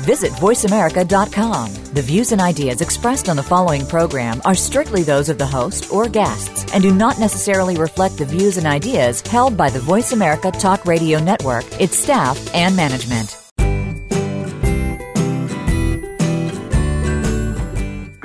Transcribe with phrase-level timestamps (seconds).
[0.00, 1.74] Visit VoiceAmerica.com.
[1.94, 5.90] The views and ideas expressed on the following program are strictly those of the host
[5.92, 10.12] or guests and do not necessarily reflect the views and ideas held by the Voice
[10.12, 13.36] America Talk Radio Network, its staff, and management.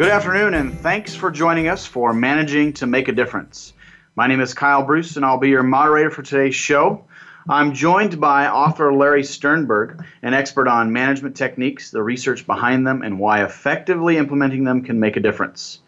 [0.01, 3.73] Good afternoon, and thanks for joining us for Managing to Make a Difference.
[4.15, 7.05] My name is Kyle Bruss, and I'll be your moderator for today's show.
[7.49, 13.01] I'm joined by author Larry Sternberg, an expert on management techniques, the research behind them,
[13.01, 15.79] and why effectively implementing them can make a difference.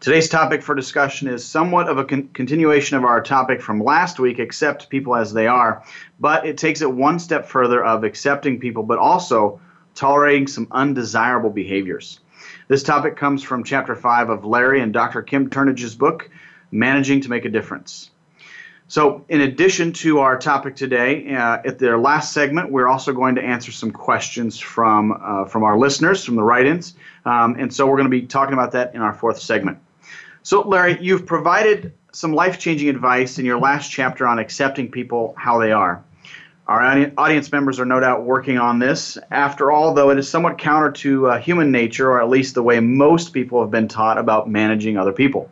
[0.00, 4.18] Today's topic for discussion is somewhat of a con- continuation of our topic from last
[4.18, 5.84] week, accept people as they are,
[6.18, 9.60] but it takes it one step further of accepting people, but also
[9.94, 12.20] tolerating some undesirable behaviors.
[12.68, 15.20] This topic comes from chapter 5 of Larry and Dr.
[15.20, 16.30] Kim Turnage's book,
[16.70, 18.10] Managing to Make a Difference.
[18.86, 23.34] So, in addition to our topic today, uh, at their last segment, we're also going
[23.36, 27.86] to answer some questions from uh, from our listeners, from the write-ins, um, and so
[27.86, 29.78] we're going to be talking about that in our fourth segment.
[30.42, 35.58] So, Larry, you've provided some life-changing advice in your last chapter on accepting people how
[35.58, 36.04] they are.
[36.66, 39.18] Our audience members are no doubt working on this.
[39.30, 42.62] After all, though, it is somewhat counter to uh, human nature, or at least the
[42.62, 45.50] way most people have been taught about managing other people.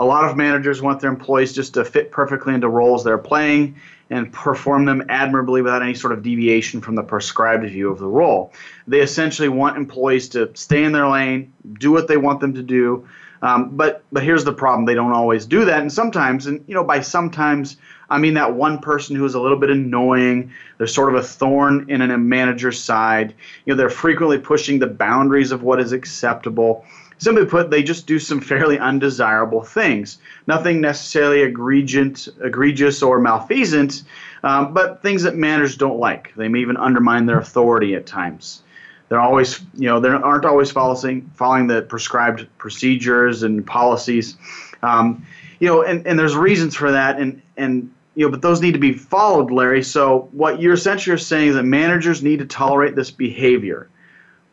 [0.00, 3.76] A lot of managers want their employees just to fit perfectly into roles they're playing
[4.08, 8.06] and perform them admirably without any sort of deviation from the prescribed view of the
[8.06, 8.50] role.
[8.88, 12.62] They essentially want employees to stay in their lane, do what they want them to
[12.62, 13.06] do.
[13.42, 16.74] Um, but but here's the problem: they don't always do that, and sometimes, and you
[16.74, 17.76] know, by sometimes
[18.08, 20.50] I mean that one person who is a little bit annoying.
[20.78, 23.34] They're sort of a thorn in a manager's side.
[23.64, 26.86] You know, they're frequently pushing the boundaries of what is acceptable.
[27.20, 30.16] Simply put, they just do some fairly undesirable things.
[30.46, 34.04] Nothing necessarily egregious, or malfeasant,
[34.42, 36.32] um, but things that managers don't like.
[36.34, 38.62] They may even undermine their authority at times.
[39.10, 44.38] They're always, you know, they aren't always following following the prescribed procedures and policies.
[44.82, 45.26] Um,
[45.58, 48.72] you know, and, and there's reasons for that, and and you know, but those need
[48.72, 49.82] to be followed, Larry.
[49.82, 53.90] So what you're essentially saying is that managers need to tolerate this behavior.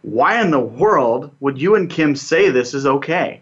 [0.02, 3.42] Why in the world would you and Kim say this is okay?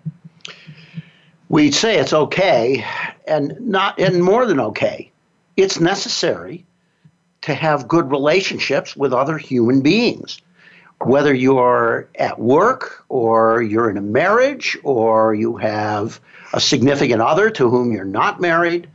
[1.50, 2.84] We say it's okay,
[3.28, 5.12] and not and more than okay.
[5.58, 6.66] It's necessary
[7.42, 10.42] to have good relationships with other human beings.
[11.02, 16.20] Whether you're at work or you're in a marriage or you have
[16.54, 18.90] a significant other to whom you're not married,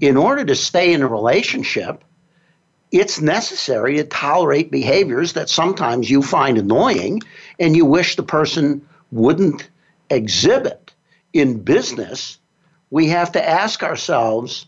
[0.00, 2.04] in order to stay in a relationship,
[2.90, 7.20] it's necessary to tolerate behaviors that sometimes you find annoying
[7.58, 9.68] and you wish the person wouldn't
[10.10, 10.92] exhibit.
[11.34, 12.38] In business,
[12.90, 14.66] we have to ask ourselves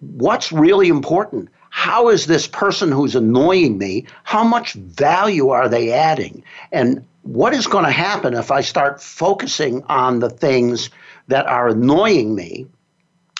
[0.00, 1.48] what's really important?
[1.70, 6.44] How is this person who's annoying me, how much value are they adding?
[6.72, 10.90] And what is going to happen if I start focusing on the things
[11.28, 12.66] that are annoying me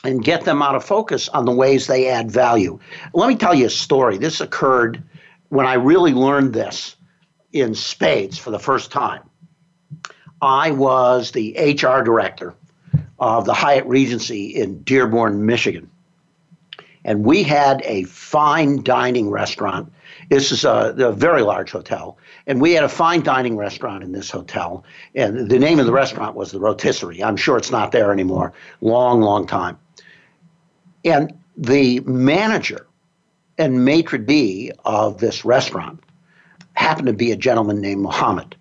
[0.04, 2.78] and get them out of focus on the ways they add value.
[3.12, 4.18] Let me tell you a story.
[4.18, 5.02] This occurred
[5.48, 6.96] when I really learned this
[7.52, 9.28] in spades for the first time.
[10.40, 12.54] I was the HR director
[13.18, 15.90] of the Hyatt Regency in Dearborn, Michigan.
[17.04, 19.92] And we had a fine dining restaurant.
[20.28, 22.18] This is a, a, very large hotel.
[22.46, 24.84] And we had a fine dining restaurant in this hotel.
[25.14, 27.24] And the name of the restaurant was the Rotisserie.
[27.24, 28.52] I'm sure it's not there anymore.
[28.80, 29.78] Long, long time.
[31.04, 32.86] And the manager
[33.56, 36.02] and maitre d' of this restaurant
[36.74, 38.54] happened to be a gentleman named Muhammad.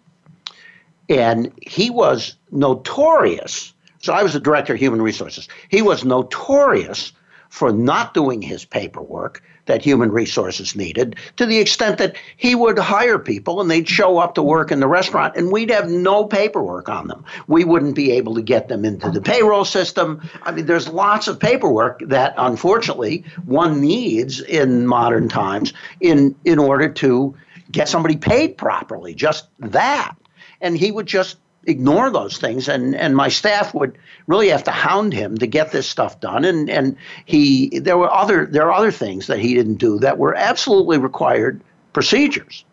[1.09, 3.73] And he was notorious.
[3.99, 5.47] So I was the director of human resources.
[5.69, 7.11] He was notorious
[7.49, 12.79] for not doing his paperwork that human resources needed to the extent that he would
[12.79, 16.25] hire people and they'd show up to work in the restaurant and we'd have no
[16.25, 17.23] paperwork on them.
[17.47, 20.27] We wouldn't be able to get them into the payroll system.
[20.43, 26.59] I mean, there's lots of paperwork that unfortunately one needs in modern times in, in
[26.59, 27.35] order to
[27.71, 30.15] get somebody paid properly, just that.
[30.61, 31.37] And he would just
[31.67, 32.67] ignore those things.
[32.67, 36.43] And and my staff would really have to hound him to get this stuff done.
[36.43, 40.17] And and he there were other there are other things that he didn't do that
[40.17, 41.61] were absolutely required
[41.93, 42.65] procedures.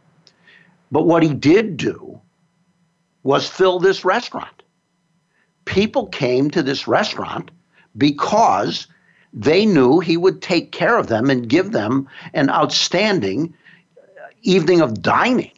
[0.90, 2.20] But what he did do
[3.22, 4.62] was fill this restaurant.
[5.64, 7.50] People came to this restaurant
[7.96, 8.86] because
[9.32, 13.54] they knew he would take care of them and give them an outstanding
[14.42, 15.50] evening of dining.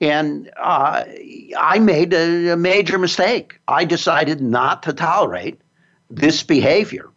[0.00, 1.04] And uh,
[1.58, 3.60] I made a, a major mistake.
[3.68, 5.60] I decided not to tolerate
[6.08, 7.10] this behavior.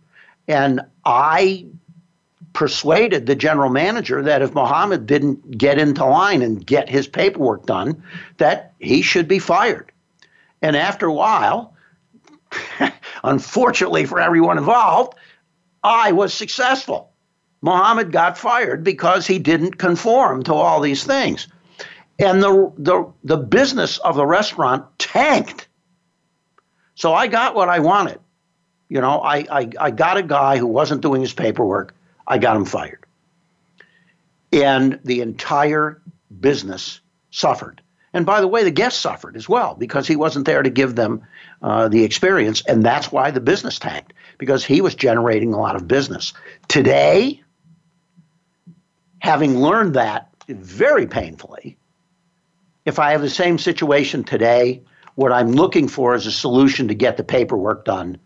[0.47, 1.67] And I
[2.51, 7.65] persuaded the general manager that if Mohammed didn't get into line and get his paperwork
[7.65, 8.03] done,
[8.37, 9.91] that he should be fired.
[10.61, 11.75] And after a while,
[13.23, 15.17] unfortunately for everyone involved,
[15.83, 17.11] I was successful.
[17.61, 21.47] Mohammed got fired because he didn't conform to all these things.
[22.19, 25.67] And the, the, the business of the restaurant tanked.
[26.95, 28.19] So I got what I wanted.
[28.89, 31.95] You know, I, I, I got a guy who wasn't doing his paperwork.
[32.27, 33.05] I got him fired.
[34.51, 36.01] And the entire
[36.39, 36.99] business
[37.31, 37.81] suffered.
[38.13, 40.95] And by the way, the guests suffered as well because he wasn't there to give
[40.95, 41.23] them
[41.63, 42.61] uh, the experience.
[42.67, 46.33] And that's why the business tanked because he was generating a lot of business.
[46.67, 47.41] Today,
[49.19, 51.77] having learned that very painfully,
[52.85, 54.81] if I have the same situation today,
[55.15, 58.17] what I'm looking for is a solution to get the paperwork done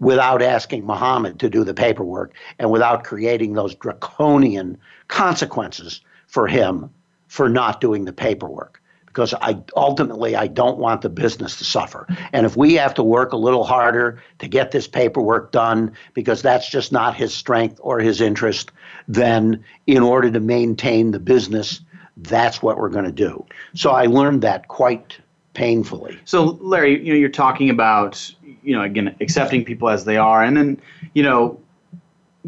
[0.00, 4.78] without asking Muhammad to do the paperwork and without creating those draconian
[5.08, 6.90] consequences for him
[7.28, 12.06] for not doing the paperwork because I ultimately I don't want the business to suffer.
[12.32, 16.40] And if we have to work a little harder to get this paperwork done because
[16.40, 18.72] that's just not his strength or his interest,
[19.06, 21.82] then in order to maintain the business,
[22.16, 23.44] that's what we're going to do.
[23.74, 25.18] So I learned that quite
[25.54, 26.18] painfully.
[26.24, 30.42] So Larry, you know, you're talking about, you know, again, accepting people as they are
[30.42, 30.80] and then,
[31.14, 31.58] you know,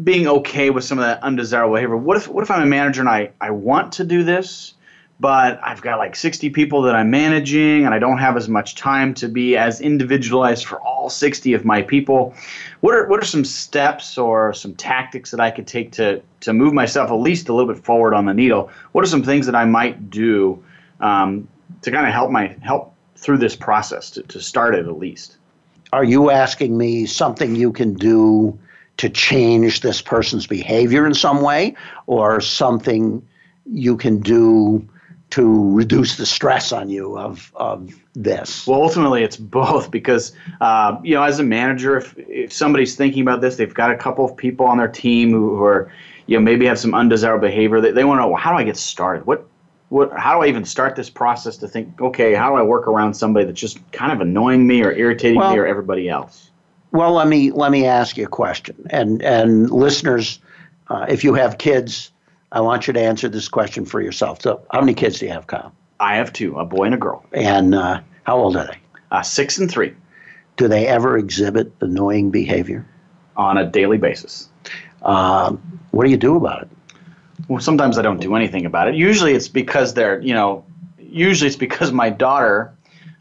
[0.03, 1.95] being okay with some of that undesirable behavior.
[1.95, 4.73] What if what if I'm a manager and I, I want to do this?
[5.19, 8.75] But I've got like 60 people that I'm managing, and I don't have as much
[8.75, 12.33] time to be as individualized for all 60 of my people.
[12.81, 16.53] What are what are some steps or some tactics that I could take to to
[16.53, 18.69] move myself at least a little bit forward on the needle?
[18.91, 20.61] What are some things that I might do
[20.99, 21.47] um,
[21.81, 25.37] to kind of help my help through this process to, to start it at least?
[25.93, 28.59] Are you asking me something you can do
[28.97, 31.75] to change this person's behavior in some way,
[32.05, 33.25] or something
[33.65, 34.85] you can do?
[35.31, 38.65] To reduce the stress on you of, of this?
[38.67, 43.21] Well, ultimately, it's both because, uh, you know, as a manager, if, if somebody's thinking
[43.21, 45.91] about this, they've got a couple of people on their team who, who are,
[46.27, 47.81] you know, maybe have some undesirable behavior.
[47.81, 49.25] They, they want to know, well, how do I get started?
[49.25, 49.45] What,
[49.89, 52.87] what, how do I even start this process to think, okay, how do I work
[52.87, 56.51] around somebody that's just kind of annoying me or irritating well, me or everybody else?
[56.91, 60.39] Well, let me let me ask you a question, and and listeners,
[60.87, 62.09] uh, if you have kids,
[62.51, 64.41] I want you to answer this question for yourself.
[64.41, 65.73] So, how many kids do you have, Kyle?
[65.99, 67.25] I have two, a boy and a girl.
[67.31, 68.77] And uh, how old are they?
[69.11, 69.93] Uh, six and three.
[70.57, 72.85] Do they ever exhibit annoying behavior?
[73.35, 74.49] On a daily basis.
[75.01, 76.69] Um, what do you do about it?
[77.47, 78.95] Well, sometimes I don't do anything about it.
[78.95, 80.65] Usually it's because they're, you know,
[80.97, 82.73] usually it's because my daughter,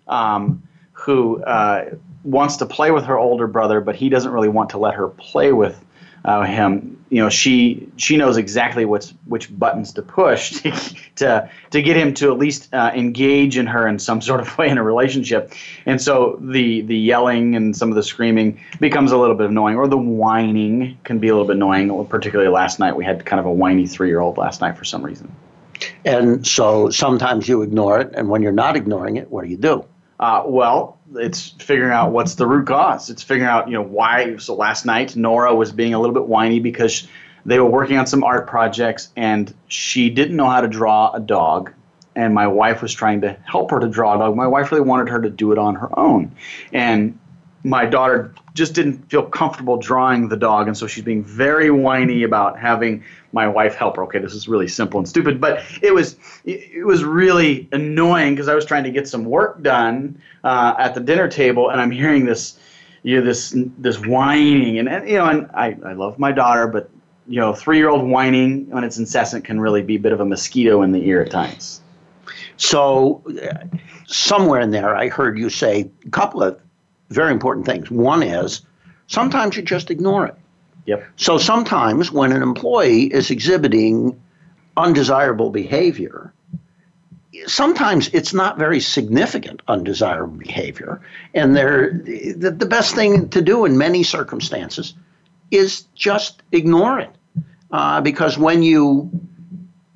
[0.06, 0.62] um,
[0.92, 1.90] who uh,
[2.22, 5.08] wants to play with her older brother, but he doesn't really want to let her
[5.08, 5.84] play with
[6.24, 10.72] uh, him, you know, she she knows exactly what's which buttons to push to
[11.14, 14.58] to, to get him to at least uh, engage in her in some sort of
[14.58, 15.52] way in a relationship,
[15.86, 19.76] and so the the yelling and some of the screaming becomes a little bit annoying,
[19.76, 22.04] or the whining can be a little bit annoying.
[22.06, 24.84] Particularly last night, we had kind of a whiny three year old last night for
[24.84, 25.32] some reason.
[26.04, 29.56] And so sometimes you ignore it, and when you're not ignoring it, what do you
[29.56, 29.84] do?
[30.18, 33.10] Uh, well, it's figuring out what's the root cause.
[33.10, 34.36] It's figuring out, you know, why.
[34.36, 37.06] So last night, Nora was being a little bit whiny because
[37.46, 41.20] they were working on some art projects and she didn't know how to draw a
[41.20, 41.72] dog.
[42.16, 44.36] And my wife was trying to help her to draw a dog.
[44.36, 46.36] My wife really wanted her to do it on her own.
[46.72, 47.18] And
[47.64, 52.22] my daughter just didn't feel comfortable drawing the dog, and so she's being very whiny
[52.22, 53.02] about having
[53.32, 54.04] my wife help her.
[54.04, 58.48] Okay, this is really simple and stupid, but it was it was really annoying because
[58.48, 61.90] I was trying to get some work done uh, at the dinner table, and I'm
[61.90, 62.58] hearing this
[63.02, 66.66] you know this this whining, and, and you know, and I I love my daughter,
[66.66, 66.90] but
[67.26, 70.20] you know, three year old whining when it's incessant can really be a bit of
[70.20, 71.80] a mosquito in the ear at times.
[72.56, 73.22] So,
[74.06, 76.60] somewhere in there, I heard you say a couple of
[77.10, 77.90] very important things.
[77.90, 78.62] One is
[79.06, 80.34] sometimes you just ignore it.
[80.86, 81.06] Yep.
[81.16, 84.20] So sometimes when an employee is exhibiting
[84.76, 86.32] undesirable behavior,
[87.46, 91.00] sometimes it's not very significant undesirable behavior.
[91.32, 94.94] And the, the best thing to do in many circumstances
[95.50, 97.10] is just ignore it.
[97.70, 99.10] Uh, because when you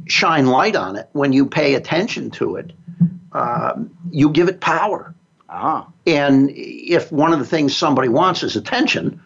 [0.06, 2.72] shine light on it, when you pay attention to it,
[3.32, 3.74] uh,
[4.10, 5.14] you give it power.
[5.48, 5.86] Ah.
[6.06, 9.20] And if one of the things somebody wants is attention,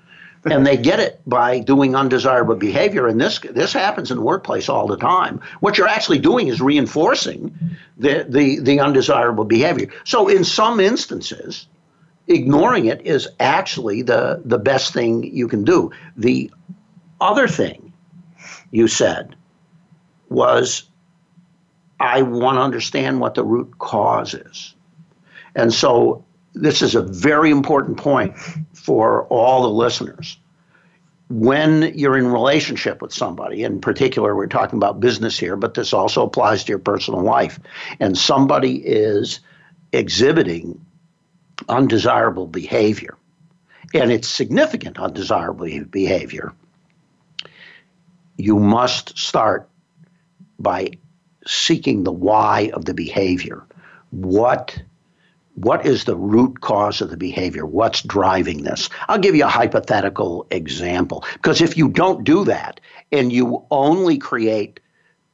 [0.44, 3.06] and they get it by doing undesirable behavior.
[3.06, 5.40] And this this happens in the workplace all the time.
[5.60, 7.54] What you're actually doing is reinforcing
[7.96, 9.88] the the, the undesirable behavior.
[10.04, 11.66] So in some instances,
[12.26, 15.92] ignoring it is actually the the best thing you can do.
[16.16, 16.50] The
[17.20, 17.92] other thing
[18.72, 19.36] you said
[20.28, 20.84] was
[22.00, 24.74] I want to understand what the root cause is.
[25.54, 28.36] And so this is a very important point
[28.74, 30.38] for all the listeners.
[31.28, 35.94] When you're in relationship with somebody, in particular, we're talking about business here, but this
[35.94, 37.58] also applies to your personal life,
[38.00, 39.40] and somebody is
[39.92, 40.84] exhibiting
[41.68, 43.16] undesirable behavior,
[43.94, 46.52] and it's significant undesirable behavior,
[48.36, 49.68] you must start
[50.58, 50.90] by
[51.46, 53.62] seeking the why of the behavior.
[54.10, 54.82] What
[55.54, 57.66] what is the root cause of the behavior?
[57.66, 58.88] What's driving this?
[59.08, 61.24] I'll give you a hypothetical example.
[61.34, 62.80] Because if you don't do that
[63.10, 64.80] and you only create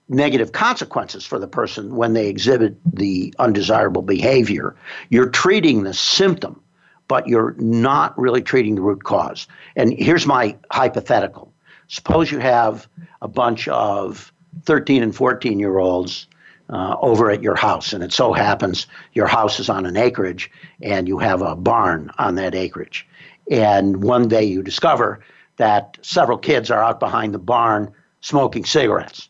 [0.08, 4.74] negative consequences for the person when they exhibit the undesirable behavior,
[5.10, 6.60] you're treating the symptom,
[7.06, 9.46] but you're not really treating the root cause.
[9.76, 11.52] And here's my hypothetical
[11.90, 12.86] suppose you have
[13.22, 14.30] a bunch of
[14.64, 16.26] 13 and 14 year olds
[16.70, 17.92] uh, over at your house.
[17.92, 20.50] And it so happens your house is on an acreage
[20.82, 23.06] and you have a barn on that acreage.
[23.50, 25.20] And one day you discover
[25.56, 29.28] that several kids are out behind the barn smoking cigarettes.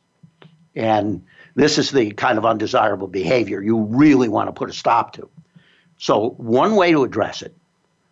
[0.75, 5.13] And this is the kind of undesirable behavior you really want to put a stop
[5.15, 5.29] to.
[5.99, 7.55] So, one way to address it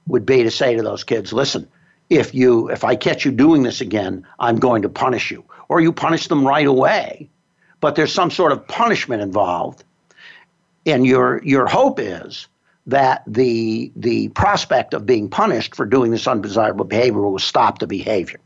[0.08, 1.68] would be to say to those kids, listen,
[2.10, 5.44] if you if I catch you doing this again, I'm going to punish you.
[5.68, 7.30] Or you punish them right away
[7.86, 9.84] but there's some sort of punishment involved.
[10.86, 12.48] And your your hope is
[12.86, 17.86] that the the prospect of being punished for doing this undesirable behavior will stop the
[17.86, 18.40] behavior.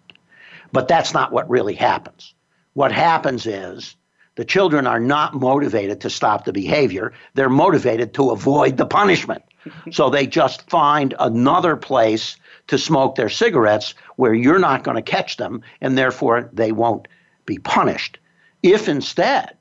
[0.73, 2.35] But that's not what really happens.
[2.75, 3.97] What happens is
[4.35, 7.15] the children are not motivated to stop the behavior.
[7.33, 9.43] They're motivated to avoid the punishment.
[9.91, 15.13] so they just find another place to smoke their cigarettes where you're not going to
[15.17, 17.09] catch them, and therefore they won't
[17.47, 18.19] be punished.
[18.63, 19.57] If instead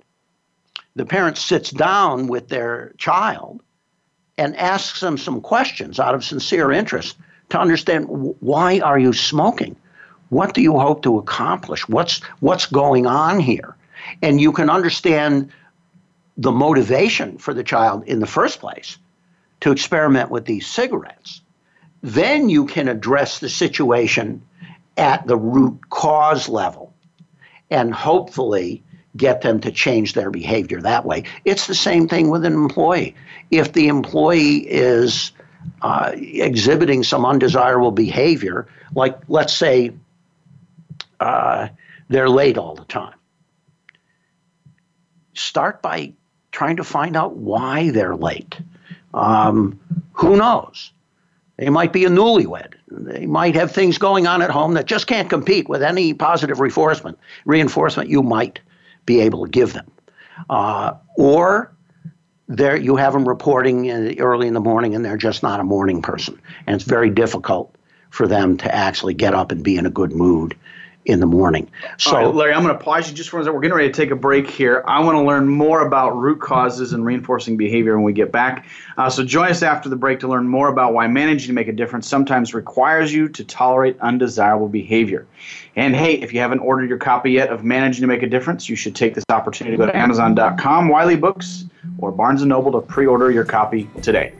[0.96, 3.62] the parent sits down with their child
[4.38, 7.18] and asks them some questions out of sincere interest
[7.50, 8.06] to understand
[8.39, 9.75] why are you smoking?
[10.29, 11.88] What do you hope to accomplish?
[11.88, 13.75] What's what's going on here?
[14.22, 15.51] And you can understand
[16.38, 18.98] the motivation for the child in the first place
[19.62, 21.41] to experiment with these cigarettes.
[22.01, 24.41] Then you can address the situation
[24.96, 26.94] at the root cause level
[27.70, 28.84] and hopefully
[29.19, 31.23] get them to change their behavior that way.
[31.45, 33.13] It's the same thing with an employee.
[33.51, 35.31] If the employee is
[35.83, 39.91] uh, exhibiting some undesirable behavior, like let's say
[41.19, 41.67] uh,
[42.07, 43.13] they're late all the time,
[45.33, 46.13] start by
[46.51, 48.59] trying to find out why they're late.
[49.13, 49.79] Um,
[50.13, 50.91] who knows?
[51.57, 52.75] They might be a newlywed.
[52.89, 56.61] They might have things going on at home that just can't compete with any positive
[56.61, 57.19] reinforcement.
[57.45, 58.61] Reinforcement you might
[59.09, 59.91] be able to give them.
[60.51, 61.75] Uh, or
[62.47, 65.63] there you have them reporting in, early in the morning and they're just not a
[65.63, 66.39] morning person.
[66.67, 67.75] And it's very difficult
[68.11, 70.55] for them to actually get up and be in a good mood
[71.06, 71.70] in the morning.
[71.98, 73.56] So, Larry, I'm going to pause you just for a second.
[73.56, 74.84] We're getting ready to take a break here.
[74.88, 78.68] I want to learn more about root causes and reinforcing behavior when we get back.
[78.98, 81.68] Uh, so, join us after the break to learn more about why managing to make
[81.68, 85.25] a difference sometimes requires you to tolerate undesirable behavior.
[85.75, 88.68] And hey, if you haven't ordered your copy yet of Managing to Make a Difference,
[88.68, 91.65] you should take this opportunity to go to Amazon.com, Wiley Books,
[92.00, 94.34] or Barnes & Noble to pre-order your copy today.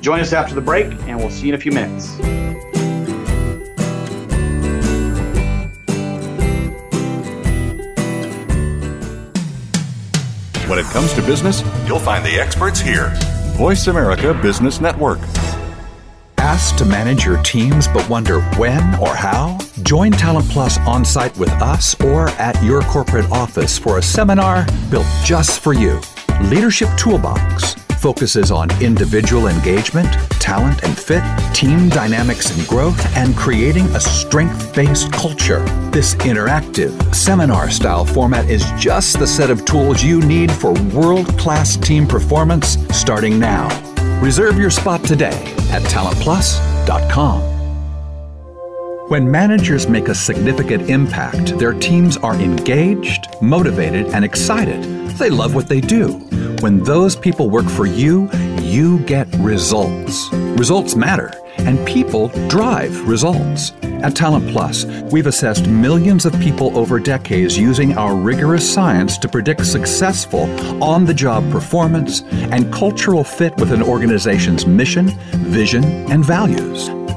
[0.00, 2.18] Join us after the break, and we'll see you in a few minutes.
[10.72, 13.12] When it comes to business, you'll find the experts here.
[13.58, 15.18] Voice America Business Network.
[16.38, 19.58] Asked to manage your teams but wonder when or how?
[19.82, 24.64] Join Talent Plus on site with us or at your corporate office for a seminar
[24.90, 26.00] built just for you.
[26.44, 31.22] Leadership Toolbox focuses on individual engagement, talent and fit,
[31.54, 35.64] team dynamics and growth, and creating a strength based culture.
[35.92, 41.28] This interactive, seminar style format is just the set of tools you need for world
[41.38, 43.68] class team performance starting now.
[44.20, 47.51] Reserve your spot today at talentplus.com.
[49.12, 54.82] When managers make a significant impact, their teams are engaged, motivated, and excited.
[55.18, 56.12] They love what they do.
[56.62, 58.30] When those people work for you,
[58.62, 60.32] you get results.
[60.32, 63.72] Results matter, and people drive results.
[63.82, 69.28] At Talent Plus, we've assessed millions of people over decades using our rigorous science to
[69.28, 70.44] predict successful
[70.82, 76.88] on the job performance and cultural fit with an organization's mission, vision, and values.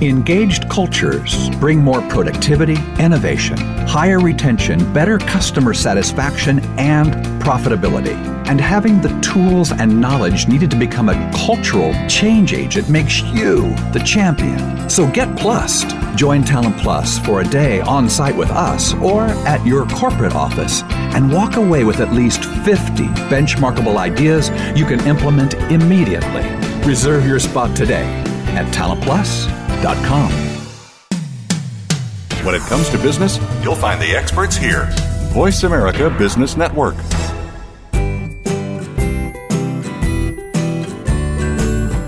[0.00, 3.56] Engaged cultures bring more productivity, innovation,
[3.86, 8.14] higher retention, better customer satisfaction, and profitability.
[8.48, 13.74] And having the tools and knowledge needed to become a cultural change agent makes you
[13.92, 14.90] the champion.
[14.90, 15.96] So get plussed.
[16.16, 20.82] Join Talent Plus for a day on site with us or at your corporate office
[21.14, 26.42] and walk away with at least 50 benchmarkable ideas you can implement immediately.
[26.86, 28.04] Reserve your spot today
[28.54, 28.70] at
[29.82, 30.30] talentplus.com.
[32.44, 34.88] When it comes to business, you'll find the experts here.
[35.32, 36.94] Voice America Business Network.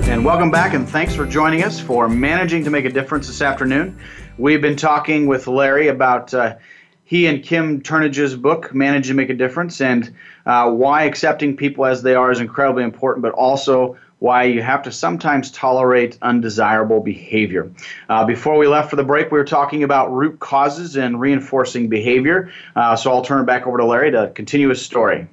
[0.07, 3.43] And welcome back, and thanks for joining us for Managing to Make a Difference this
[3.43, 3.99] afternoon.
[4.39, 6.57] We've been talking with Larry about uh,
[7.05, 10.15] he and Kim Turnage's book, Manage to Make a Difference, and
[10.47, 14.83] uh, why accepting people as they are is incredibly important, but also why you have
[14.83, 17.71] to sometimes tolerate undesirable behavior.
[18.09, 21.91] Uh, before we left for the break, we were talking about root causes and reinforcing
[21.91, 22.51] behavior.
[22.75, 25.29] Uh, so I'll turn it back over to Larry to continue his story.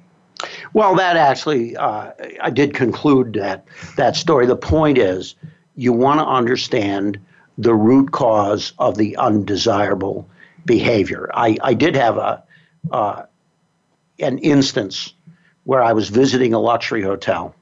[0.74, 2.10] Well, that actually, uh,
[2.42, 3.64] I did conclude that
[3.96, 4.44] that story.
[4.44, 5.36] The point is,
[5.74, 7.18] you want to understand
[7.56, 10.28] the root cause of the undesirable
[10.66, 11.30] behavior.
[11.32, 12.44] I, I did have a
[12.90, 13.22] uh,
[14.18, 15.14] an instance
[15.64, 17.54] where I was visiting a luxury hotel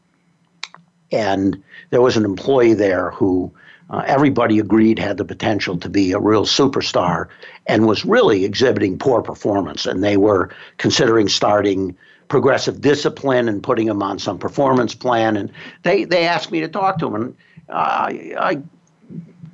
[1.13, 3.53] and there was an employee there who
[3.91, 7.27] uh, everybody agreed had the potential to be a real superstar
[7.67, 9.85] and was really exhibiting poor performance.
[9.85, 11.97] And they were considering starting
[12.29, 15.37] progressive discipline and putting him on some performance plan.
[15.37, 15.51] And
[15.83, 17.15] they, they asked me to talk to him.
[17.17, 17.37] And
[17.69, 18.63] I, I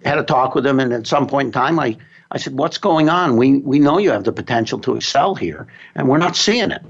[0.06, 0.80] had a talk with him.
[0.80, 1.96] And at some point in time, I,
[2.30, 3.36] I said, What's going on?
[3.38, 6.82] We, we know you have the potential to excel here, and we're not seeing it.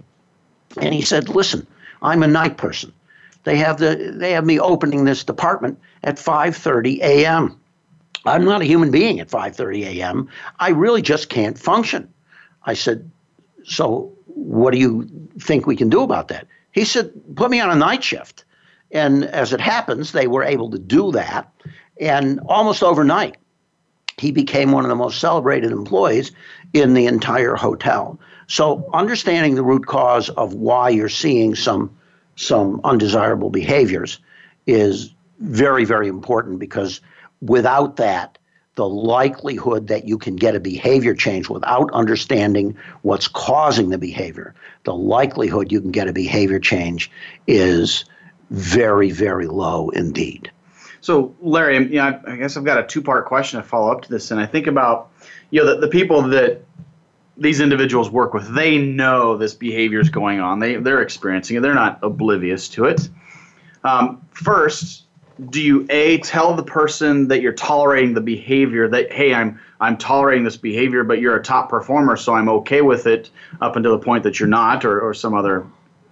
[0.80, 1.64] And he said, Listen,
[2.02, 2.92] I'm a night person.
[3.46, 7.56] They have the they have me opening this department at 5:30 a.m.
[8.24, 10.28] I'm not a human being at 5:30 a.m.
[10.58, 12.12] I really just can't function.
[12.64, 13.08] I said,
[13.62, 17.70] "So what do you think we can do about that?" He said, "Put me on
[17.70, 18.44] a night shift."
[18.90, 21.48] And as it happens, they were able to do that,
[22.00, 23.36] and almost overnight,
[24.18, 26.32] he became one of the most celebrated employees
[26.72, 28.18] in the entire hotel.
[28.48, 31.96] So, understanding the root cause of why you're seeing some
[32.36, 34.20] some undesirable behaviors
[34.66, 37.00] is very, very important because
[37.40, 38.38] without that,
[38.76, 44.54] the likelihood that you can get a behavior change without understanding what's causing the behavior,
[44.84, 47.10] the likelihood you can get a behavior change
[47.46, 48.04] is
[48.50, 50.50] very, very low indeed.
[51.00, 54.10] So, Larry, you know, I guess I've got a two-part question to follow up to
[54.10, 55.10] this, and I think about
[55.50, 56.62] you know the, the people that
[57.36, 60.58] these individuals work with, they know this behavior is going on.
[60.58, 61.60] They they're experiencing it.
[61.60, 63.08] They're not oblivious to it.
[63.84, 65.04] Um, first,
[65.50, 69.98] do you a tell the person that you're tolerating the behavior that hey I'm I'm
[69.98, 73.92] tolerating this behavior, but you're a top performer, so I'm okay with it up until
[73.98, 75.66] the point that you're not, or, or some other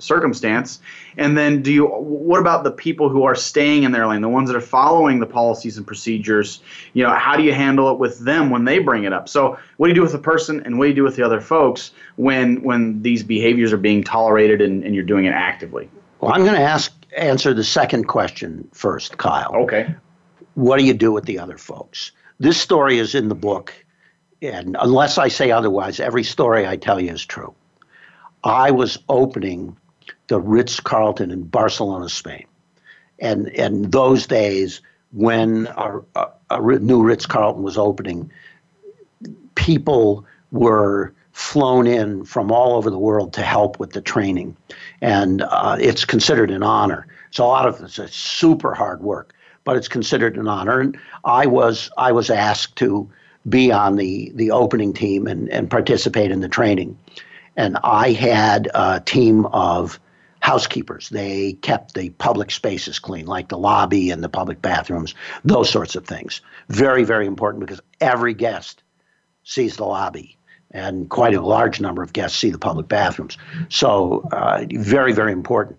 [0.05, 0.81] circumstance?
[1.17, 4.29] And then do you what about the people who are staying in their lane, the
[4.29, 6.61] ones that are following the policies and procedures?
[6.93, 9.29] You know, how do you handle it with them when they bring it up?
[9.29, 11.23] So what do you do with the person and what do you do with the
[11.23, 15.89] other folks when when these behaviors are being tolerated and, and you're doing it actively?
[16.21, 19.55] Well, I'm going to ask answer the second question first, Kyle.
[19.55, 19.95] Okay.
[20.55, 22.13] What do you do with the other folks?
[22.39, 23.73] This story is in the book,
[24.43, 27.55] and unless I say otherwise, every story I tell you is true.
[28.43, 29.77] I was opening
[30.29, 32.47] the Ritz Carlton in Barcelona, Spain.
[33.19, 34.81] And in those days,
[35.13, 38.31] when our, a, a new Ritz Carlton was opening,
[39.55, 44.57] people were flown in from all over the world to help with the training.
[45.01, 47.07] And uh, it's considered an honor.
[47.31, 49.35] So a lot of it's super hard work,
[49.65, 50.81] but it's considered an honor.
[50.81, 53.11] And I was I was asked to
[53.49, 56.97] be on the the opening team and, and participate in the training.
[57.57, 59.99] And I had a team of
[60.45, 61.09] housekeepers.
[61.09, 65.97] They kept the public spaces clean, like the lobby and the public bathrooms, those sorts
[65.97, 66.43] of things.
[66.69, 68.83] Very, very important because every guest
[69.45, 70.37] sees the lobby,
[70.71, 73.39] and quite a large number of guests see the public bathrooms.
[73.71, 75.79] So, uh, very, very important.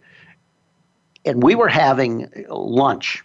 [1.25, 3.23] And we were having lunch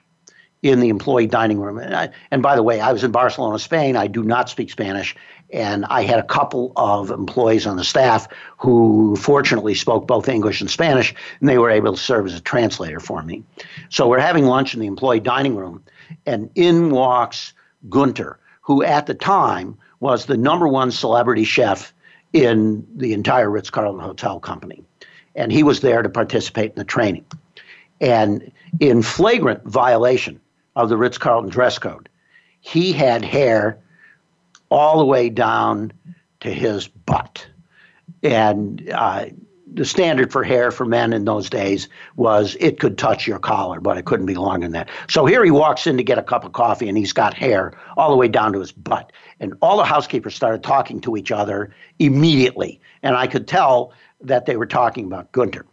[0.61, 1.79] in the employee dining room.
[1.79, 3.96] And, I, and by the way, I was in Barcelona, Spain.
[3.96, 5.16] I do not speak Spanish.
[5.52, 10.60] And I had a couple of employees on the staff who fortunately spoke both English
[10.60, 13.42] and Spanish, and they were able to serve as a translator for me.
[13.88, 15.82] So we're having lunch in the employee dining room,
[16.26, 17.52] and in walks
[17.88, 21.92] Gunter, who at the time was the number one celebrity chef
[22.32, 24.84] in the entire Ritz Carlton Hotel Company.
[25.34, 27.24] And he was there to participate in the training.
[28.00, 30.40] And in flagrant violation
[30.76, 32.08] of the Ritz Carlton dress code,
[32.60, 33.78] he had hair
[34.70, 35.92] all the way down
[36.40, 37.46] to his butt.
[38.22, 39.26] And uh,
[39.72, 43.80] the standard for hair for men in those days was it could touch your collar,
[43.80, 44.88] but it couldn't be longer than that.
[45.09, 47.72] So here he walks in to get a cup of coffee and he's got hair
[47.96, 49.12] all the way down to his butt.
[49.38, 52.80] And all the housekeepers started talking to each other immediately.
[53.02, 55.66] And I could tell that they were talking about Gunter.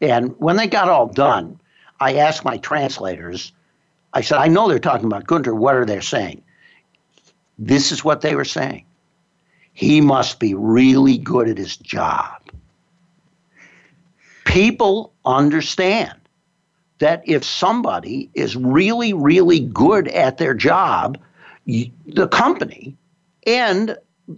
[0.00, 1.60] And when they got all done,
[2.00, 3.52] I asked my translators,
[4.12, 5.54] I said, I know they're talking about Gunter.
[5.54, 6.42] What are they saying?
[7.58, 8.84] This is what they were saying.
[9.72, 12.40] He must be really good at his job.
[14.44, 16.18] People understand
[16.98, 21.18] that if somebody is really, really good at their job,
[21.66, 22.96] the company
[23.46, 23.96] and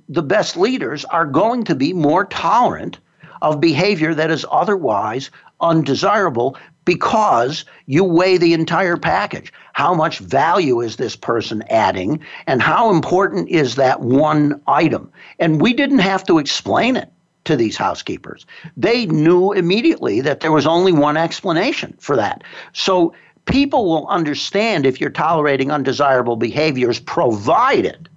[0.09, 2.99] the best leaders are going to be more tolerant
[3.43, 9.53] of behavior that is otherwise undesirable because you weigh the entire package.
[9.75, 15.13] How much value is this person adding, and how important is that one item?
[15.39, 17.13] And we didn't have to explain it
[17.45, 18.47] to these housekeepers.
[18.77, 22.43] They knew immediately that there was only one explanation for that.
[22.73, 28.09] So people will understand if you're tolerating undesirable behaviors, provided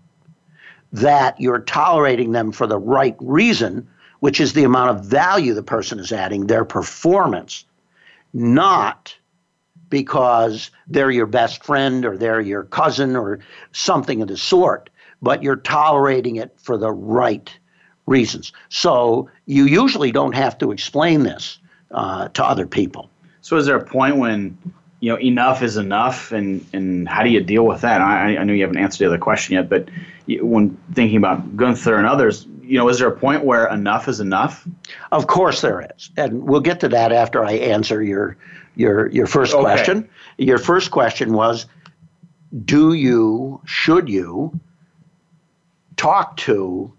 [0.93, 3.87] that you're tolerating them for the right reason,
[4.19, 7.65] which is the amount of value the person is adding, their performance
[8.33, 9.15] not
[9.89, 13.39] because they're your best friend or they're your cousin or
[13.71, 14.89] something of the sort,
[15.21, 17.51] but you're tolerating it for the right
[18.05, 18.53] reasons.
[18.69, 21.57] So you usually don't have to explain this
[21.91, 23.09] uh, to other people.
[23.41, 24.57] So is there a point when
[24.99, 28.01] you know enough is enough, and and how do you deal with that?
[28.01, 29.89] I, I know you haven't answered the other question yet, but
[30.27, 34.19] when thinking about Gunther and others, you know, is there a point where enough is
[34.19, 34.67] enough?
[35.11, 38.37] Of course there is, and we'll get to that after I answer your
[38.75, 39.63] your your first okay.
[39.63, 40.07] question.
[40.37, 41.65] Your first question was,
[42.63, 44.59] do you should you
[45.97, 46.93] talk to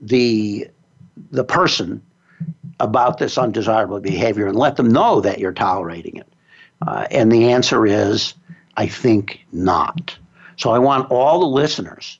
[0.00, 0.68] the
[1.30, 2.02] the person
[2.80, 6.32] about this undesirable behavior and let them know that you're tolerating it?
[6.86, 8.32] Uh, and the answer is,
[8.78, 10.16] I think not.
[10.56, 12.18] So I want all the listeners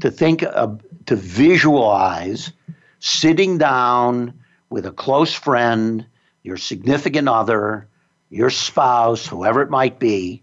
[0.00, 2.52] to think of, to visualize
[3.00, 4.34] sitting down
[4.68, 6.04] with a close friend,
[6.42, 7.88] your significant other,
[8.28, 10.42] your spouse, whoever it might be,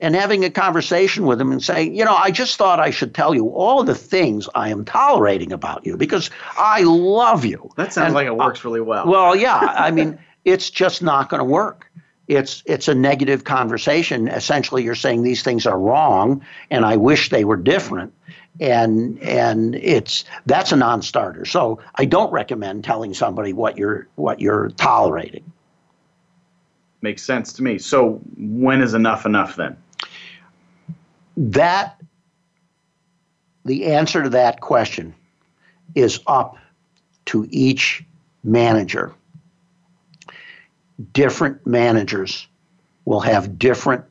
[0.00, 3.14] and having a conversation with them and saying, you know, I just thought I should
[3.14, 7.68] tell you all the things I am tolerating about you because I love you.
[7.76, 9.06] That sounds and, like it works really well.
[9.06, 9.74] Well, yeah.
[9.76, 11.92] I mean, it's just not going to work.
[12.28, 14.28] It's it's a negative conversation.
[14.28, 18.12] Essentially, you're saying these things are wrong, and I wish they were different
[18.60, 21.44] and and it's that's a non-starter.
[21.44, 25.52] So I don't recommend telling somebody what you're what you're tolerating.
[27.02, 27.78] Makes sense to me.
[27.78, 29.76] So when is enough enough then?
[31.36, 32.00] That
[33.64, 35.14] the answer to that question
[35.94, 36.56] is up
[37.26, 38.04] to each
[38.42, 39.12] manager.
[41.12, 42.46] Different managers
[43.04, 44.04] will have different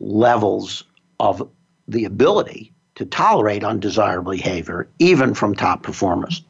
[0.00, 0.84] levels
[1.18, 1.48] of
[1.88, 6.42] the ability to tolerate undesirable behavior, even from top performers.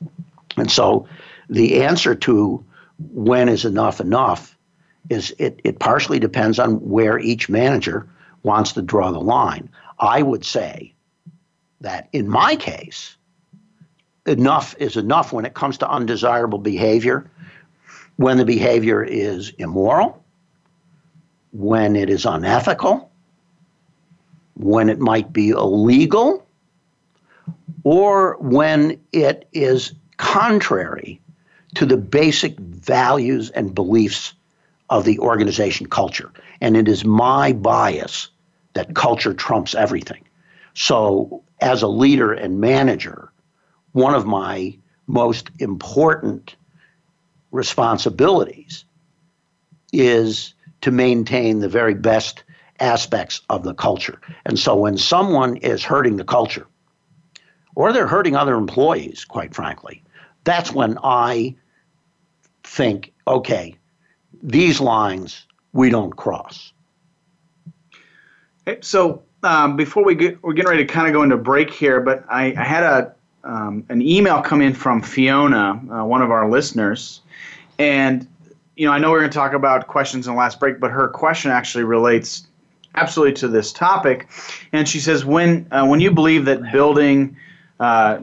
[0.57, 1.07] And so
[1.49, 2.65] the answer to
[3.13, 4.57] when is enough enough
[5.09, 8.09] is it, it partially depends on where each manager
[8.43, 9.71] wants to draw the line.
[9.99, 10.95] I would say
[11.81, 13.17] that in my case,
[14.27, 17.31] enough is enough when it comes to undesirable behavior,
[18.19, 20.25] when the behavior is immoral,
[21.53, 23.11] when it is unethical,
[24.55, 26.45] when it might be illegal
[27.85, 31.21] or when it is contrary
[31.77, 34.35] to the basic values and beliefs
[34.91, 36.33] of the organization culture.
[36.61, 38.31] And it is my bias
[38.73, 40.25] that culture trumps everything.
[40.75, 43.31] So, as a leader and manager,
[43.93, 44.77] one of my
[45.07, 46.57] most important
[47.51, 48.85] responsibilities
[49.93, 52.45] is to maintain the very best
[52.81, 54.21] aspects of the culture.
[54.45, 56.67] And so when someone is hurting the culture,
[57.75, 60.03] or they're hurting other employees, quite frankly,
[60.45, 61.57] that's when I
[62.65, 63.77] think, okay,
[64.43, 66.73] these lines we don't cross.
[68.83, 72.01] So um, before we get, we're getting ready to kind of go into break here,
[72.01, 73.15] but I, I had a
[73.49, 77.23] um, an email come in from Fiona, uh, one of our listeners,
[77.79, 78.29] and
[78.77, 80.79] you know I know we are going to talk about questions in the last break,
[80.79, 82.47] but her question actually relates
[82.95, 84.29] absolutely to this topic,
[84.73, 87.39] and she says when uh, when you believe that building,
[87.81, 88.21] uh,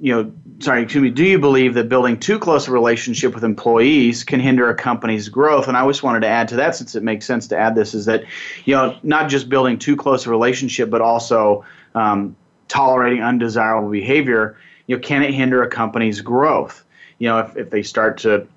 [0.00, 3.44] you know, sorry, excuse me, do you believe that building too close a relationship with
[3.44, 5.68] employees can hinder a company's growth?
[5.68, 7.92] And I always wanted to add to that, since it makes sense to add this,
[7.92, 8.24] is that
[8.64, 11.62] you know not just building too close a relationship, but also
[11.94, 12.36] um,
[12.72, 14.56] tolerating undesirable behavior.
[14.86, 16.84] You know, can it hinder a company's growth?
[17.18, 18.48] You know, if, if they start to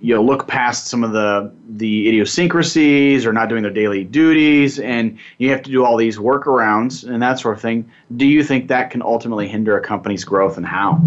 [0.00, 4.78] you know look past some of the the idiosyncrasies or not doing their daily duties
[4.78, 8.42] and you have to do all these workarounds and that sort of thing do you
[8.42, 11.00] think that can ultimately hinder a company's growth and how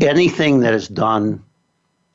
[0.00, 1.42] anything that is done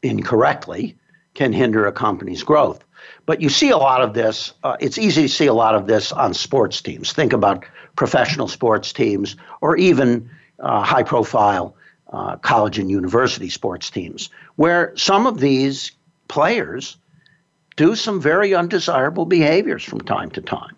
[0.02, 0.96] incorrectly
[1.34, 2.86] can hinder a company's growth
[3.26, 5.88] but you see a lot of this uh, it's easy to see a lot of
[5.88, 7.66] this on sports teams think about
[8.00, 11.76] professional sports teams or even uh, high profile
[12.14, 15.92] uh, college and university sports teams, where some of these
[16.30, 16.96] players
[17.76, 20.76] do some very undesirable behaviors from time to time.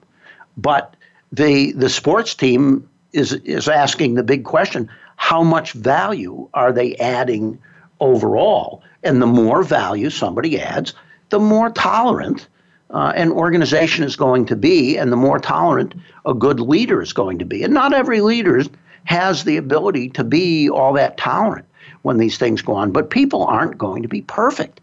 [0.57, 0.95] But
[1.31, 6.95] the the sports team is is asking the big question: How much value are they
[6.95, 7.59] adding
[7.99, 8.81] overall?
[9.03, 10.95] And the more value somebody adds,
[11.29, 12.47] the more tolerant
[12.91, 17.13] uh, an organization is going to be, and the more tolerant a good leader is
[17.13, 17.63] going to be.
[17.63, 18.61] And not every leader
[19.05, 21.65] has the ability to be all that tolerant
[22.01, 22.91] when these things go on.
[22.91, 24.81] But people aren't going to be perfect.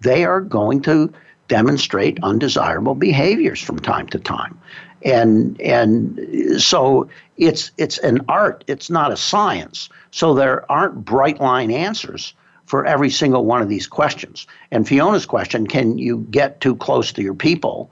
[0.00, 1.12] They are going to
[1.48, 4.58] demonstrate undesirable behaviors from time to time.
[5.02, 9.88] And and so it's it's an art, it's not a science.
[10.10, 12.34] So there aren't bright line answers
[12.66, 14.46] for every single one of these questions.
[14.70, 17.90] And Fiona's question, can you get too close to your people?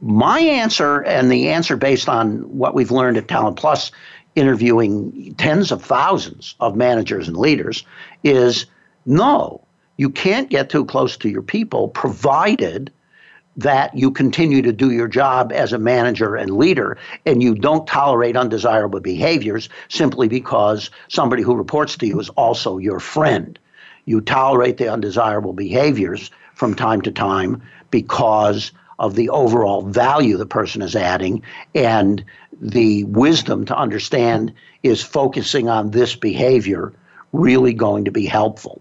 [0.00, 3.92] My answer and the answer based on what we've learned at Talent Plus
[4.34, 7.84] interviewing tens of thousands of managers and leaders
[8.24, 8.66] is
[9.04, 9.60] no,
[9.96, 12.90] you can't get too close to your people provided
[13.56, 17.86] that you continue to do your job as a manager and leader and you don't
[17.86, 23.58] tolerate undesirable behaviors simply because somebody who reports to you is also your friend.
[24.04, 30.46] You tolerate the undesirable behaviors from time to time because of the overall value the
[30.46, 31.42] person is adding
[31.74, 32.24] and
[32.60, 36.92] the wisdom to understand is focusing on this behavior
[37.32, 38.80] really going to be helpful.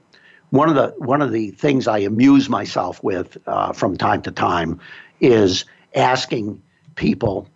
[0.49, 4.31] One of the one of the things I amuse myself with uh, from time to
[4.31, 4.79] time
[5.21, 6.61] is asking
[6.95, 7.47] people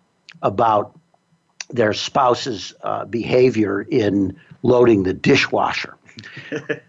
[0.42, 0.98] about
[1.68, 5.95] their spouse's uh, behavior in loading the dishwasher.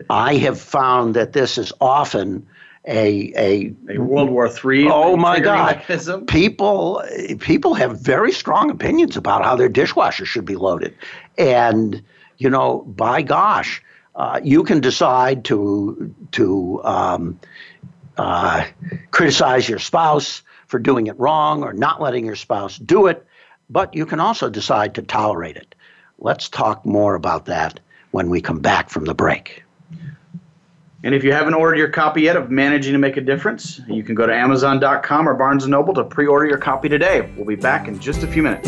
[0.10, 2.48] I have found that this is often
[2.86, 4.90] a a, a World War III.
[4.90, 5.78] Oh my God!
[5.78, 6.26] Mechanism.
[6.26, 7.04] People
[7.40, 10.96] people have very strong opinions about how their dishwasher should be loaded,
[11.38, 12.02] and
[12.38, 13.84] you know, by gosh,
[14.16, 17.40] uh, you can decide to to um,
[18.18, 18.66] uh,
[19.12, 23.26] criticize your spouse for doing it wrong or not letting your spouse do it,
[23.70, 25.76] but you can also decide to tolerate it.
[26.20, 27.80] Let's talk more about that
[28.12, 29.64] when we come back from the break.
[31.04, 34.04] And if you haven't ordered your copy yet of Managing to Make a Difference, you
[34.04, 37.32] can go to Amazon.com or Barnes & Noble to pre-order your copy today.
[37.38, 38.68] We'll be back in just a few minutes.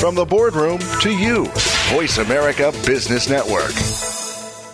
[0.00, 1.44] From the boardroom to you,
[1.90, 4.09] Voice America Business Network.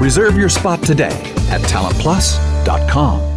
[0.00, 1.18] Reserve your spot today
[1.50, 3.31] at talentplus.com.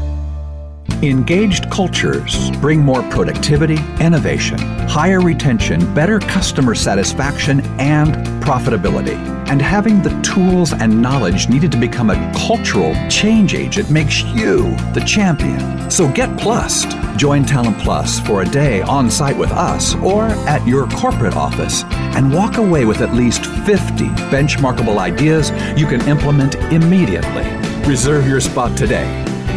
[1.03, 9.15] Engaged cultures bring more productivity, innovation, higher retention, better customer satisfaction, and profitability.
[9.49, 14.75] And having the tools and knowledge needed to become a cultural change agent makes you
[14.93, 15.91] the champion.
[15.91, 16.89] So get plussed.
[17.17, 21.84] Join Talent Plus for a day on site with us or at your corporate office
[22.15, 27.45] and walk away with at least 50 benchmarkable ideas you can implement immediately.
[27.88, 29.05] Reserve your spot today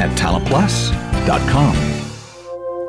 [0.00, 0.16] at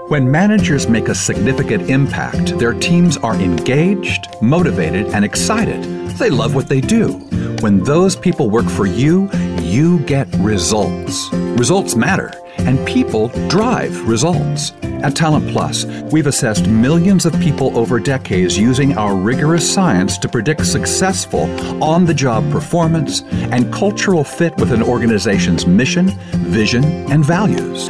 [0.07, 5.83] When managers make a significant impact, their teams are engaged, motivated, and excited.
[6.11, 7.15] They love what they do.
[7.59, 11.29] When those people work for you, you get results.
[11.33, 14.71] Results matter, and people drive results.
[15.03, 20.29] At Talent Plus, we've assessed millions of people over decades using our rigorous science to
[20.29, 21.43] predict successful
[21.83, 23.21] on the job performance
[23.51, 27.89] and cultural fit with an organization's mission, vision, and values.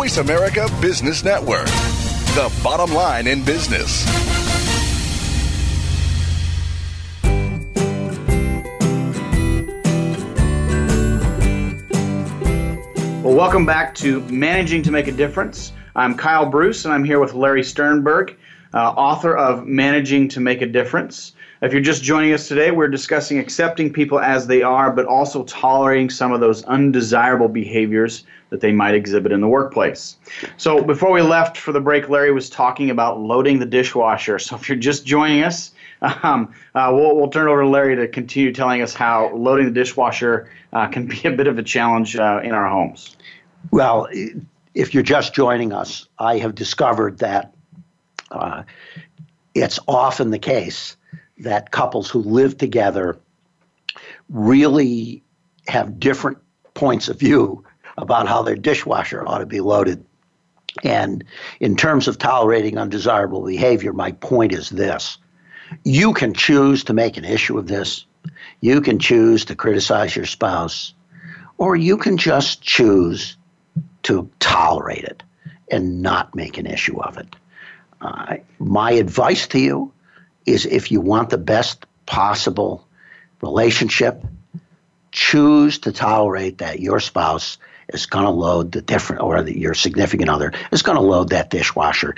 [0.00, 4.06] Voice America Business Network, the bottom line in business.
[13.22, 15.74] Well, welcome back to Managing to Make a Difference.
[15.94, 18.38] I'm Kyle Bruss, and I'm here with Larry Sternberg,
[18.72, 21.34] uh, author of Managing to Make a Difference.
[21.60, 25.44] If you're just joining us today, we're discussing accepting people as they are, but also
[25.44, 30.16] tolerating some of those undesirable behaviors that they might exhibit in the workplace.
[30.56, 34.38] So, before we left for the break, Larry was talking about loading the dishwasher.
[34.38, 38.08] So, if you're just joining us, um, uh, we'll, we'll turn over to Larry to
[38.08, 42.16] continue telling us how loading the dishwasher uh, can be a bit of a challenge
[42.16, 43.16] uh, in our homes.
[43.70, 44.08] Well,
[44.74, 47.54] if you're just joining us, I have discovered that
[48.30, 48.62] uh,
[49.54, 50.96] it's often the case
[51.38, 53.18] that couples who live together
[54.28, 55.22] really
[55.66, 56.38] have different
[56.74, 57.64] points of view
[58.00, 60.04] about how their dishwasher ought to be loaded.
[60.84, 61.24] And
[61.58, 65.18] in terms of tolerating undesirable behavior, my point is this
[65.84, 68.04] you can choose to make an issue of this,
[68.60, 70.94] you can choose to criticize your spouse,
[71.58, 73.36] or you can just choose
[74.02, 75.22] to tolerate it
[75.70, 77.36] and not make an issue of it.
[78.00, 79.92] Uh, my advice to you
[80.46, 82.86] is if you want the best possible
[83.42, 84.24] relationship,
[85.12, 87.58] choose to tolerate that your spouse
[87.92, 91.30] is going to load the different, or that your significant other is going to load
[91.30, 92.14] that dishwasher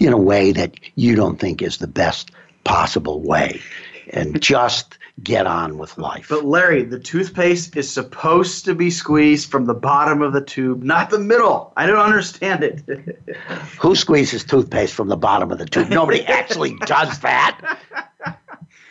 [0.00, 2.30] in a way that you don't think is the best
[2.64, 3.60] possible way.
[4.10, 6.26] And just get on with life.
[6.28, 10.82] But Larry, the toothpaste is supposed to be squeezed from the bottom of the tube,
[10.82, 11.72] not the middle.
[11.76, 12.82] I don't understand it.
[13.80, 15.88] Who squeezes toothpaste from the bottom of the tube?
[15.88, 17.78] Nobody actually does that.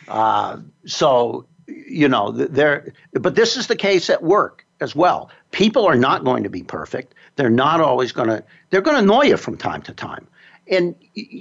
[0.08, 2.92] Uh, so you know, there.
[3.12, 5.30] But this is the case at work as well.
[5.52, 7.14] People are not going to be perfect.
[7.36, 8.44] They're not always going to.
[8.70, 10.26] They're going to annoy you from time to time
[10.68, 10.94] and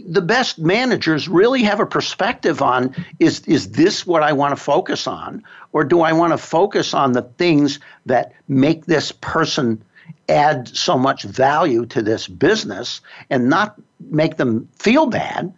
[0.08, 4.62] the best managers really have a perspective on is is this what I want to
[4.62, 9.84] focus on or do I want to focus on the things that make this person
[10.28, 15.54] add so much value to this business and not make them feel bad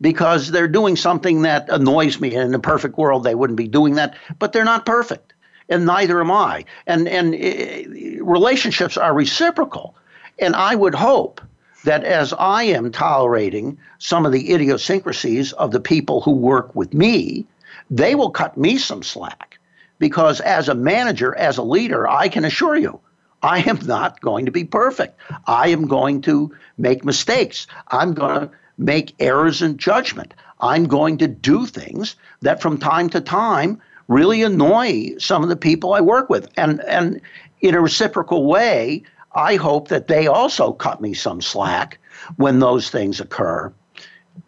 [0.00, 3.68] because they're doing something that annoys me And in a perfect world they wouldn't be
[3.68, 5.34] doing that but they're not perfect
[5.68, 9.94] and neither am I and and uh, relationships are reciprocal
[10.38, 11.40] and I would hope
[11.84, 16.92] that as I am tolerating some of the idiosyncrasies of the people who work with
[16.92, 17.46] me,
[17.90, 19.58] they will cut me some slack.
[19.98, 23.00] Because as a manager, as a leader, I can assure you,
[23.42, 25.18] I am not going to be perfect.
[25.46, 27.66] I am going to make mistakes.
[27.88, 30.34] I'm going to make errors in judgment.
[30.60, 35.56] I'm going to do things that from time to time really annoy some of the
[35.56, 36.48] people I work with.
[36.56, 37.20] And, and
[37.60, 39.02] in a reciprocal way,
[39.34, 41.98] I hope that they also cut me some slack
[42.36, 43.72] when those things occur.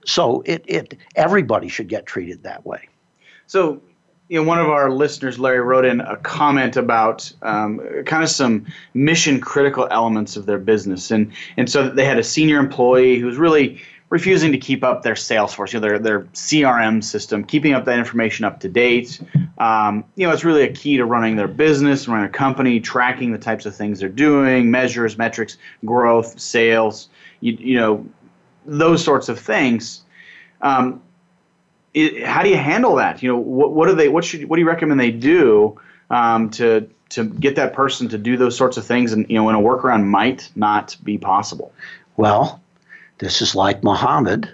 [0.06, 2.88] So it, it everybody should get treated that way.
[3.46, 3.82] So,
[4.28, 8.30] you know, one of our listeners, Larry, wrote in a comment about um, kind of
[8.30, 13.18] some mission critical elements of their business, and and so they had a senior employee
[13.18, 17.44] who was really refusing to keep up their Salesforce, you know, their their CRM system,
[17.44, 19.20] keeping up that information up to date.
[19.56, 23.32] Um, you know, it's really a key to running their business, running a company, tracking
[23.32, 27.08] the types of things they're doing, measures, metrics, growth, sales.
[27.40, 28.06] You, you know,
[28.66, 30.02] those sorts of things.
[30.60, 31.02] Um,
[31.94, 33.22] it, how do you handle that?
[33.22, 34.08] You know, what, what do they?
[34.08, 34.48] What should?
[34.48, 35.80] What do you recommend they do
[36.10, 39.12] um, to to get that person to do those sorts of things?
[39.12, 41.72] And you know, when a workaround might not be possible.
[42.16, 42.60] Well,
[43.20, 44.50] this is like Muhammad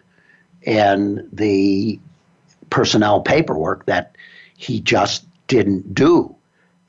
[0.67, 1.99] and the
[2.71, 4.17] personnel paperwork that
[4.57, 6.35] he just didn't do.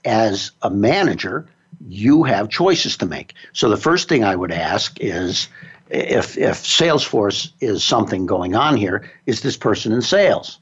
[0.03, 1.47] As a manager,
[1.87, 3.33] you have choices to make.
[3.53, 5.47] So the first thing I would ask is
[5.89, 10.59] if if Salesforce is something going on here, is this person in sales?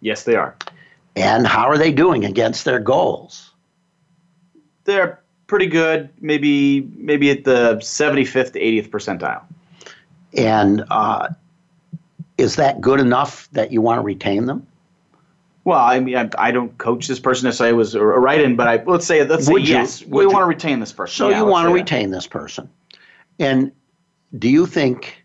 [0.00, 0.56] Yes, they are.
[1.16, 3.50] And how are they doing against their goals?
[4.84, 9.42] They're pretty good, maybe maybe at the 75th to 80th percentile.
[10.36, 11.28] And uh,
[12.38, 14.66] is that good enough that you want to retain them?
[15.64, 18.68] Well, I mean, I, I don't coach this person necessarily It was a write-in, but
[18.68, 19.74] I let's say let's Would say you?
[19.74, 21.14] yes, we Would want to retain this person.
[21.16, 21.80] So Yeah, you want to say that.
[21.80, 22.68] retain this person.
[23.38, 23.72] And
[24.38, 25.24] do you think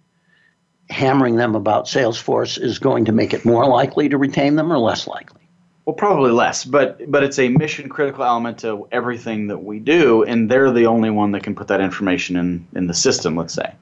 [0.89, 4.78] hammering them about Salesforce is going to make it more likely to retain them or
[4.78, 5.41] less likely?
[5.86, 10.24] Well, probably less, but but it's a mission critical element to everything that we do,
[10.24, 13.36] and they're the only one that can put that information in in the system.
[13.36, 13.74] Let's say.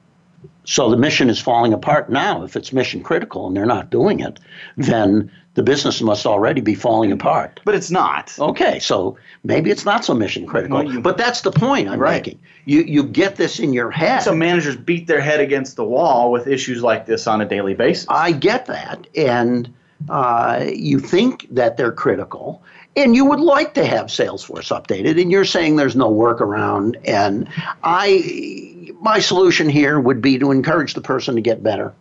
[0.70, 2.42] So the mission is falling apart now.
[2.42, 4.38] If it's mission critical and they're not doing it,
[4.76, 7.60] then the business must already be falling apart.
[7.64, 8.38] But it's not.
[8.38, 10.84] Okay, so maybe it's not so mission critical.
[10.92, 12.16] You- but that's the point I'm Right.
[12.22, 12.38] making.
[12.66, 14.18] You you get this in your head.
[14.22, 17.72] So managers beat their head against the wall with issues like this on a daily
[17.72, 18.04] basis.
[18.10, 19.70] I get that, and
[20.10, 22.62] uh, you think that they're critical,
[22.94, 26.96] and you would like to have Salesforce updated, and you're saying there's no workaround.
[27.06, 27.48] And
[27.82, 28.67] I,
[29.00, 31.94] my solution here would be to encourage the person to get better.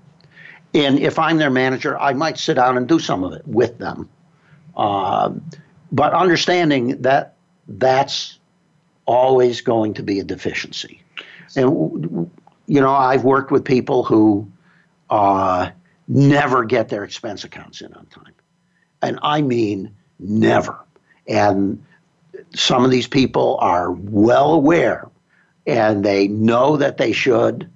[0.73, 3.77] And if I'm their manager, I might sit down and do some of it with
[3.77, 4.09] them.
[4.75, 5.43] Um,
[5.91, 7.35] but understanding that
[7.67, 8.37] that's
[9.05, 11.01] always going to be a deficiency.
[11.55, 12.29] And,
[12.67, 14.51] you know, I've worked with people who
[15.09, 15.71] uh,
[16.07, 18.33] never get their expense accounts in on time.
[19.01, 20.77] And I mean never.
[21.27, 21.83] And
[22.53, 25.09] some of these people are well aware
[25.67, 27.69] and they know that they should,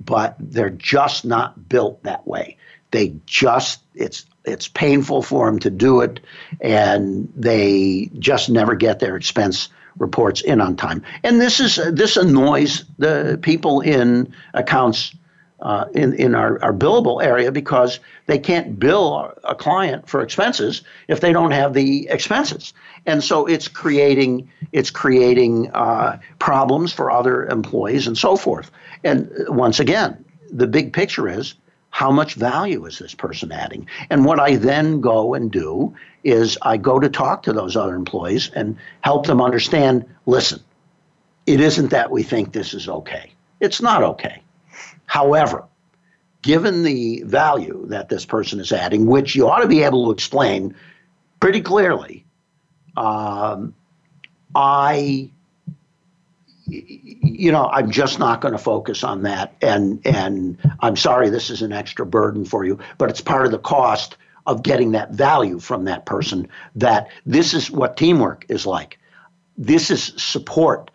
[0.00, 2.56] but they're just not built that way.
[2.90, 6.20] They just, it's, it's painful for them to do it,
[6.60, 9.68] and they just never get their expense
[9.98, 11.02] reports in on time.
[11.24, 15.14] And this is this annoys the people in accounts
[15.60, 20.82] uh, in in our, our billable area because they can't bill a client for expenses
[21.08, 22.74] if they don't have the expenses,
[23.06, 28.70] and so it's creating it's creating uh, problems for other employees and so forth.
[29.04, 31.54] And once again, the big picture is
[31.90, 33.88] how much value is this person adding?
[34.10, 35.94] And what I then go and do
[36.24, 40.60] is I go to talk to those other employees and help them understand listen,
[41.46, 43.32] it isn't that we think this is okay.
[43.60, 44.42] It's not okay.
[45.06, 45.64] However,
[46.42, 50.10] given the value that this person is adding, which you ought to be able to
[50.10, 50.74] explain
[51.40, 52.25] pretty clearly,
[52.96, 53.74] um,
[54.54, 55.30] I
[56.68, 59.54] you know, I'm just not going to focus on that.
[59.62, 63.52] And and I'm sorry, this is an extra burden for you, but it's part of
[63.52, 64.16] the cost
[64.46, 66.48] of getting that value from that person.
[66.74, 68.98] That this is what teamwork is like.
[69.56, 70.90] This is support.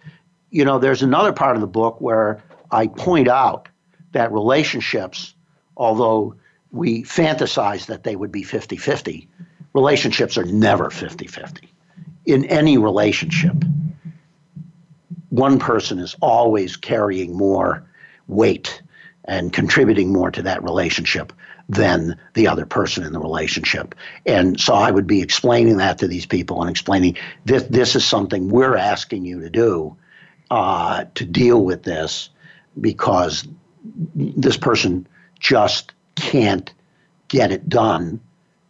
[0.49, 3.69] You know, there's another part of the book where I point out
[4.11, 5.33] that relationships,
[5.77, 6.35] although
[6.71, 9.27] we fantasize that they would be 50 50,
[9.73, 11.70] relationships are never 50 50.
[12.25, 13.55] In any relationship,
[15.29, 17.87] one person is always carrying more
[18.27, 18.81] weight
[19.25, 21.33] and contributing more to that relationship
[21.69, 23.95] than the other person in the relationship.
[24.25, 28.03] And so I would be explaining that to these people and explaining this, this is
[28.03, 29.95] something we're asking you to do
[30.49, 32.29] uh, to deal with this
[32.79, 33.47] because
[34.15, 35.07] this person
[35.39, 36.73] just can't
[37.29, 38.19] get it done,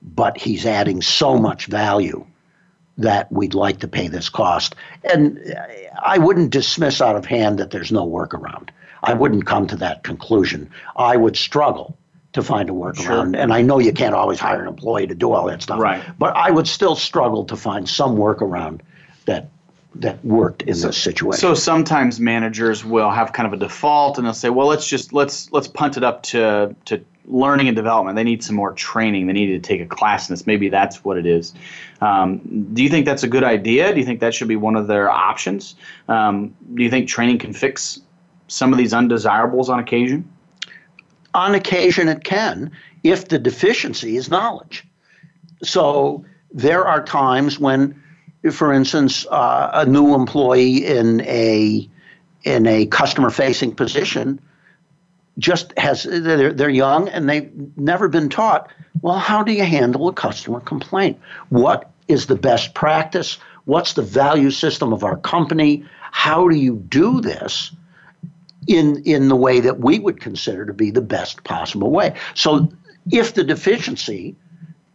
[0.02, 2.26] but he's adding so much value
[3.02, 4.76] that we'd like to pay this cost.
[5.04, 5.56] And
[6.02, 8.70] I wouldn't dismiss out of hand that there's no workaround.
[9.04, 10.70] I wouldn't come to that conclusion.
[10.96, 11.98] I would struggle
[12.34, 13.38] to find a workaround.
[13.38, 15.80] And I know you can't always hire an employee to do all that stuff.
[15.80, 16.04] Right.
[16.18, 18.82] But I would still struggle to find some workaround
[19.26, 19.50] that
[19.96, 21.40] that worked in this situation.
[21.40, 25.14] So sometimes managers will have kind of a default, and they'll say, "Well, let's just
[25.14, 28.16] let's let's punt it up to to learning and development.
[28.16, 29.28] They need some more training.
[29.28, 30.48] They need to take a class in this.
[30.48, 31.54] Maybe that's what it is."
[32.00, 33.94] Um, do you think that's a good idea?
[33.94, 35.76] Do you think that should be one of their options?
[36.08, 38.00] Um, do you think training can fix
[38.48, 40.30] some of these undesirables on occasion?
[41.34, 42.72] on occasion it can
[43.04, 44.86] if the deficiency is knowledge.
[45.64, 48.01] So there are times when,
[48.50, 51.88] for instance, uh, a new employee in a
[52.44, 54.40] in a customer facing position
[55.38, 58.72] just has they're, they're young and they've never been taught
[59.02, 61.20] well how do you handle a customer complaint?
[61.50, 63.38] What is the best practice?
[63.66, 65.86] What's the value system of our company?
[66.12, 67.72] How do you do this
[68.68, 72.16] in in the way that we would consider to be the best possible way?
[72.34, 72.72] So
[73.12, 74.36] if the deficiency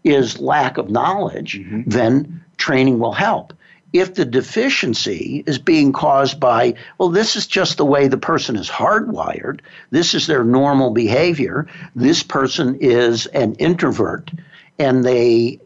[0.03, 1.83] is lack of knowledge mm-hmm.
[1.89, 3.53] then training will help.
[3.93, 8.57] If the deficiency is being caused by, well, this is just the way the person
[8.57, 14.31] is hardwired, this is their normal behavior, this person is an introvert,
[14.79, 15.61] and they,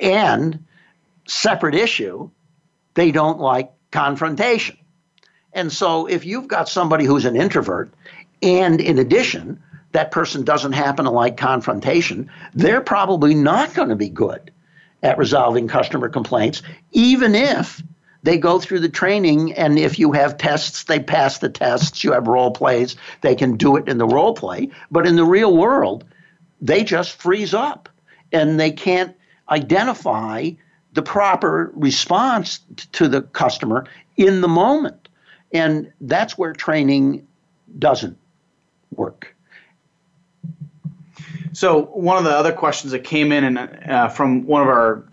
[0.00, 0.64] and
[1.26, 2.30] separate issue,
[2.94, 4.76] they don't like confrontation.
[5.52, 7.92] And so if you've got somebody who's an introvert,
[8.42, 9.62] and in addition,
[9.92, 14.49] that person doesn't happen to like confrontation, they're probably not going to be good
[15.02, 17.82] at resolving customer complaints, even if
[18.22, 22.12] they go through the training and if you have tests they pass the tests you
[22.12, 24.68] have role plays they can do it in the role play.
[24.90, 26.04] But in the real world
[26.60, 27.88] they just freeze up
[28.32, 29.16] and they can't
[29.48, 30.50] identify
[30.92, 32.60] the proper response
[32.92, 33.86] to the customer
[34.16, 35.08] in the moment.
[35.52, 37.26] And that's where training
[37.78, 38.18] doesn't
[38.94, 39.34] work
[41.60, 45.04] so one of the other questions that came in and uh, from one of our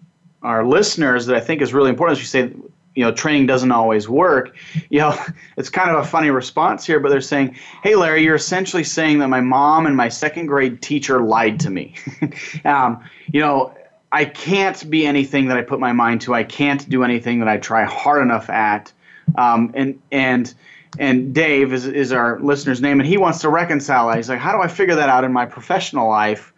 [0.43, 2.55] our listeners that I think is really important is you say
[2.95, 4.55] you know training doesn't always work.
[4.89, 5.19] You know
[5.57, 9.19] it's kind of a funny response here but they're saying hey larry you're essentially saying
[9.19, 11.95] that my mom and my second grade teacher lied to me.
[12.63, 13.73] Um, you know
[14.13, 16.33] i can't be anything that i put my mind to.
[16.33, 18.93] I can't do anything that i try hard enough at.
[19.37, 20.53] Um, and and
[20.99, 24.17] and Dave is, is our listener's name, and he wants to reconcile that.
[24.17, 26.53] He's like, how do I figure that out in my professional life?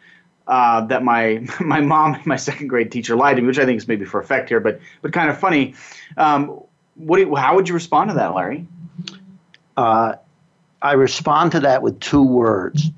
[0.47, 3.65] Uh, that my my mom and my second grade teacher lied to me, which I
[3.65, 5.75] think is maybe for effect here, but but kind of funny.
[6.17, 6.61] Um,
[6.95, 8.65] what you, how would you respond to that, Larry?
[9.77, 10.15] Uh,
[10.81, 12.89] I respond to that with two words: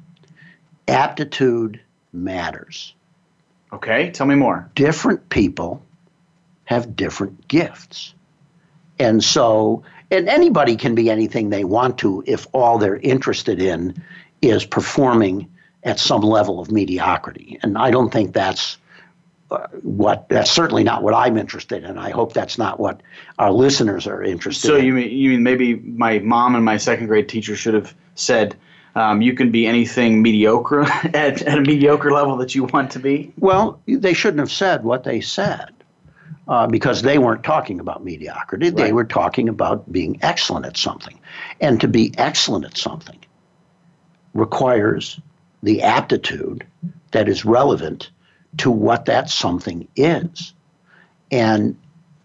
[0.88, 1.82] aptitude
[2.14, 2.94] matters.
[3.74, 4.70] Okay, tell me more.
[4.76, 5.84] Different people
[6.64, 8.14] have different gifts,
[8.98, 14.04] and so and anybody can be anything they want to if all they're interested in
[14.42, 15.50] is performing
[15.84, 17.58] at some level of mediocrity.
[17.64, 18.78] And I don't think that's
[19.50, 21.98] uh, what that's certainly not what I'm interested in.
[21.98, 23.02] I hope that's not what
[23.40, 24.82] our listeners are interested so in.
[24.82, 27.94] So you mean you mean maybe my mom and my second grade teacher should have
[28.16, 28.56] said
[28.96, 30.82] um, you can be anything mediocre
[31.14, 33.34] at, at a mediocre level that you want to be?
[33.40, 35.72] Well, they shouldn't have said what they said
[36.48, 38.68] uh, because they weren't talking about mediocrity.
[38.68, 38.76] Right.
[38.76, 41.20] They were talking about being excellent at something.
[41.60, 43.20] And to be excellent at something
[44.34, 45.20] requires
[45.64, 46.66] the aptitude
[47.12, 48.10] that is relevant
[48.58, 50.54] to what that something is.
[51.32, 51.78] And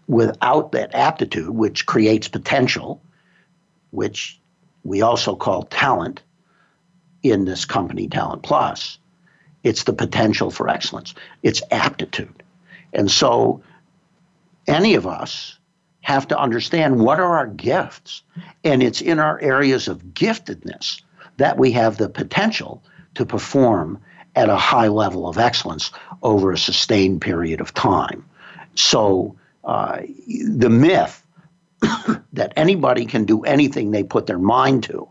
[0.07, 3.01] without that aptitude, which creates potential,
[3.91, 4.39] which
[4.83, 6.21] we also call talent
[7.23, 8.99] in this company, Talent Plus,
[9.63, 11.13] it's the potential for excellence,
[11.43, 12.43] it's aptitude.
[12.93, 13.61] And so
[14.67, 15.57] any of us
[16.01, 18.23] have to understand what are our gifts.
[18.63, 21.01] And it's in our areas of giftedness
[21.37, 22.83] that we have the potential
[23.15, 23.99] to perform
[24.35, 25.91] at a high level of excellence
[26.23, 28.25] over a sustained period of time.
[28.75, 31.25] So uh, the myth
[32.33, 35.07] that anybody can do anything they put their mind to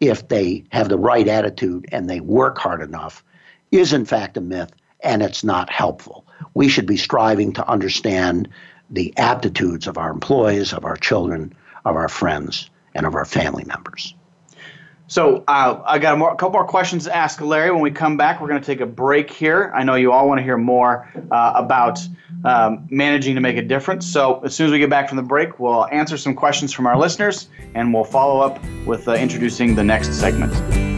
[0.00, 3.24] if they have the right attitude and they work hard enough
[3.70, 6.24] is in fact a myth and it's not helpful.
[6.54, 8.48] We should be striving to understand
[8.90, 13.64] the aptitudes of our employees, of our children, of our friends, and of our family
[13.64, 14.14] members.
[15.08, 17.70] So uh, I got a, more, a, couple more questions to ask Larry.
[17.70, 19.72] When we come back, we're going to take a break here.
[19.74, 21.98] I know you all want to hear more uh, about
[22.44, 24.06] um, managing to make a difference.
[24.06, 26.86] So as soon as we get back from the break, we'll answer some questions from
[26.86, 30.97] our listeners, and we'll follow up with uh, introducing the next segment.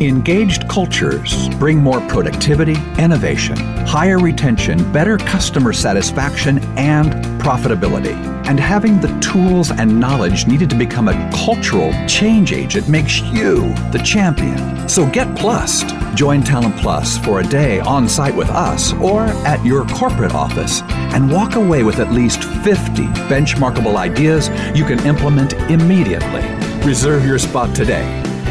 [0.00, 8.14] Engaged cultures bring more productivity, innovation, higher retention, better customer satisfaction, and profitability.
[8.46, 13.72] And having the tools and knowledge needed to become a cultural change agent makes you
[13.92, 14.88] the champion.
[14.88, 15.94] So get plussed.
[16.16, 20.82] Join Talent Plus for a day on site with us or at your corporate office
[21.14, 26.42] and walk away with at least 50 benchmarkable ideas you can implement immediately.
[26.84, 28.04] Reserve your spot today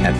[0.04, 0.20] at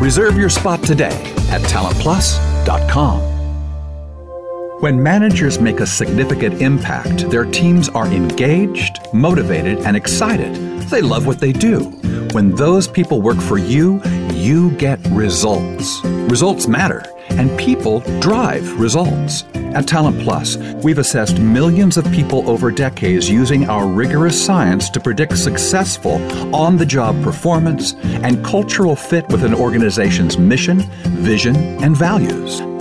[0.00, 1.14] Reserve your spot today
[1.50, 3.20] at talentplus.com.
[4.80, 10.54] When managers make a significant impact, their teams are engaged, motivated, and excited.
[10.88, 11.80] They love what they do.
[12.32, 14.00] When those people work for you,
[14.32, 16.02] you get results.
[16.04, 19.44] Results matter, and people drive results.
[19.74, 25.00] At Talent Plus, we've assessed millions of people over decades using our rigorous science to
[25.00, 26.14] predict successful
[26.54, 32.60] on the job performance and cultural fit with an organization's mission, vision, and values.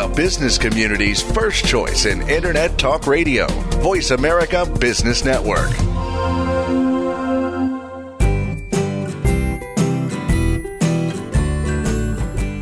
[0.00, 3.46] the business community's first choice in Internet Talk Radio,
[3.82, 5.68] Voice America Business Network.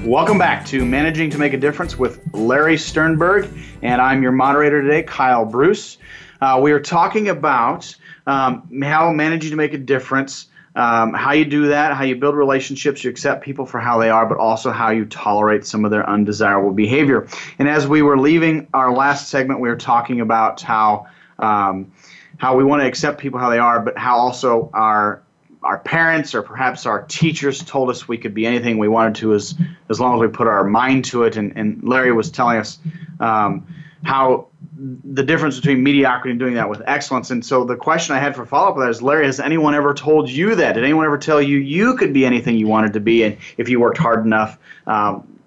[0.04, 3.48] Welcome back to Managing to Make a Difference with Larry Sternberg,
[3.82, 5.98] and I'm your moderator today, Kyle Bruss.
[6.40, 7.94] Uh, we are talking about
[8.26, 10.46] um, how managing to make a difference
[10.78, 14.10] um, how you do that, how you build relationships, you accept people for how they
[14.10, 17.26] are, but also how you tolerate some of their undesirable behavior.
[17.58, 21.08] And as we were leaving our last segment, we were talking about how
[21.40, 21.92] um,
[22.36, 25.22] how we want to accept people how they are, but how also our
[25.64, 29.34] our parents or perhaps our teachers told us we could be anything we wanted to
[29.34, 29.56] as
[29.88, 31.36] as long as we put our mind to it.
[31.36, 32.78] And, and Larry was telling us
[33.18, 33.66] um,
[34.04, 34.47] how
[34.78, 37.30] the difference between mediocrity and doing that with excellence.
[37.30, 39.74] And so the question I had for follow up with that is, Larry, has anyone
[39.74, 40.74] ever told you that?
[40.74, 43.68] Did anyone ever tell you you could be anything you wanted to be, and if
[43.68, 44.58] you worked hard enough?
[44.86, 45.40] Um,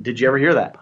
[0.00, 0.76] did you ever hear that?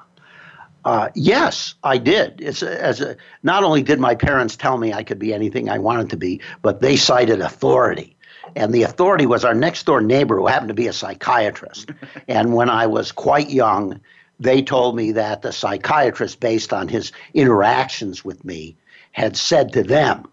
[0.85, 2.41] Uh, yes, I did.
[2.41, 5.79] It's as a, not only did my parents tell me I could be anything I
[5.79, 8.17] wanted to be, but they cited authority.
[8.55, 11.91] And the authority was our next door neighbor who happened to be a psychiatrist.
[12.29, 14.01] and when I was quite young,
[14.39, 18.77] they told me that the psychiatrist, based on his interactions with me,
[19.13, 20.27] had said to them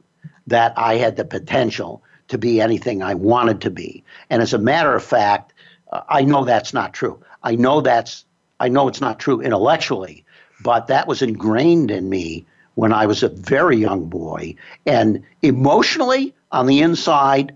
[0.47, 4.03] that I had the potential to be anything I wanted to be.
[4.29, 5.53] And as a matter of fact,
[5.91, 7.21] uh, I know that's not true.
[7.43, 8.25] I know that's
[8.59, 10.23] I know it's not true intellectually,
[10.63, 12.45] but that was ingrained in me
[12.75, 14.55] when I was a very young boy.
[14.85, 17.55] And emotionally, on the inside,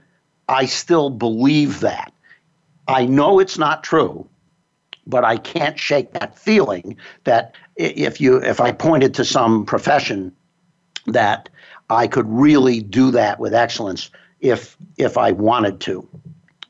[0.50, 2.12] I still believe that.
[2.88, 4.28] I know it's not true,
[5.08, 10.32] but I can't shake that feeling that if you if I pointed to some profession
[11.08, 11.50] that
[11.90, 16.08] I could really do that with excellence if if I wanted to.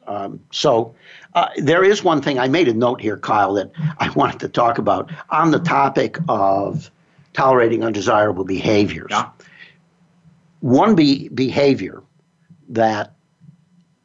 [0.06, 0.96] Um, so
[1.34, 4.48] uh, there is one thing I made a note here, Kyle, that I wanted to
[4.48, 6.90] talk about on the topic of
[7.34, 9.10] tolerating undesirable behaviors.
[9.12, 9.30] Yeah.
[10.62, 12.02] One be- behavior
[12.70, 13.14] that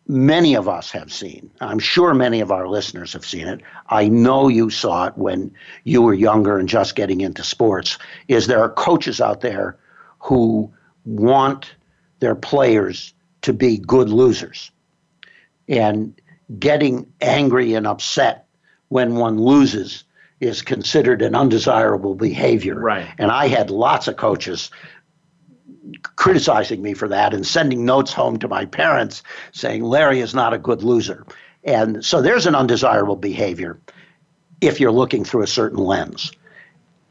[0.07, 1.51] many of us have seen.
[1.61, 3.61] I'm sure many of our listeners have seen it.
[3.89, 5.53] I know you saw it when
[5.85, 7.99] you were younger and just getting into sports.
[8.29, 9.79] Is there are coaches out there
[10.19, 10.73] who
[11.05, 11.75] want
[12.21, 14.71] their players to be good losers
[15.69, 16.21] and
[16.59, 18.47] getting angry and upset
[18.89, 20.05] when one loses
[20.41, 22.79] is considered an undesirable behavior.
[22.79, 23.09] Right.
[23.19, 24.71] And I had lots of coaches
[26.17, 29.23] criticizing me for that and sending notes home to my parents
[29.53, 31.27] saying Larry is not a good loser.
[31.65, 33.79] And so there's an undesirable behavior
[34.61, 36.33] if you're looking through a certain lens.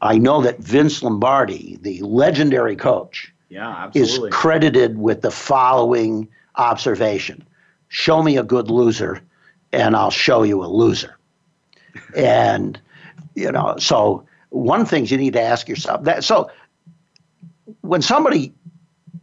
[0.00, 7.46] I know that Vince Lombardi, the legendary coach, yeah, is credited with the following observation
[7.88, 9.20] Show me a good loser,
[9.70, 11.18] and I'll show you a loser.
[12.16, 12.80] and,
[13.34, 16.50] you know, so one thing you need to ask yourself that so
[17.82, 18.54] when somebody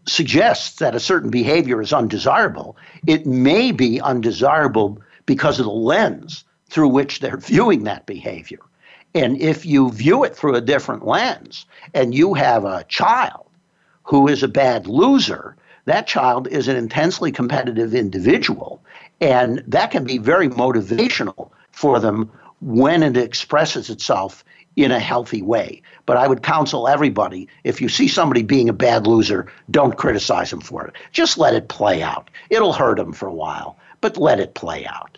[0.10, 2.76] suggests that a certain behavior is undesirable,
[3.08, 8.60] it may be undesirable because of the lens through which they're viewing that behavior.
[9.16, 13.48] And if you view it through a different lens and you have a child
[14.04, 15.56] who is a bad loser,
[15.86, 18.82] that child is an intensely competitive individual.
[19.22, 22.32] And that can be very motivational for them
[22.62, 24.44] when it expresses itself
[24.84, 25.82] in a healthy way.
[26.06, 30.50] But I would counsel everybody if you see somebody being a bad loser, don't criticize
[30.50, 30.94] them for it.
[31.12, 32.30] Just let it play out.
[32.50, 35.18] It'll hurt them for a while, but let it play out.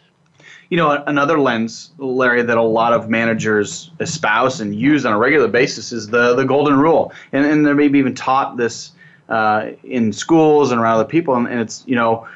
[0.70, 5.18] You know, another lens, Larry, that a lot of managers espouse and use on a
[5.18, 7.14] regular basis is the, the golden rule.
[7.32, 8.92] And, and they're maybe even taught this
[9.30, 11.36] uh, in schools and around other people.
[11.36, 12.28] And, and it's, you know,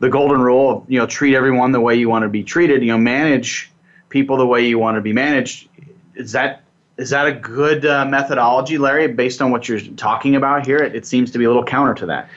[0.00, 2.82] the golden rule of, you know, treat everyone the way you want to be treated,
[2.82, 3.70] you know, manage
[4.08, 5.68] people the way you want to be managed.
[6.14, 6.62] Is that
[6.96, 10.78] is that a good uh, methodology, Larry, based on what you're talking about here?
[10.78, 12.28] It, it seems to be a little counter to that.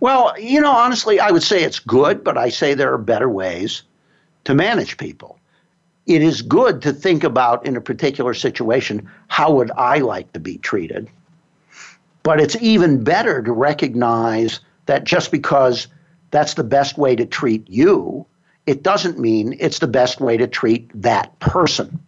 [0.00, 3.28] Well, you know, honestly, I would say it's good, but I say there are better
[3.28, 3.82] ways
[4.44, 5.38] to manage people.
[6.06, 10.40] It is good to think about in a particular situation, how would I like to
[10.40, 11.08] be treated?
[12.22, 15.88] But it's even better to recognize that just because
[16.30, 18.26] that's the best way to treat you,
[18.66, 21.98] it doesn't mean it's the best way to treat that person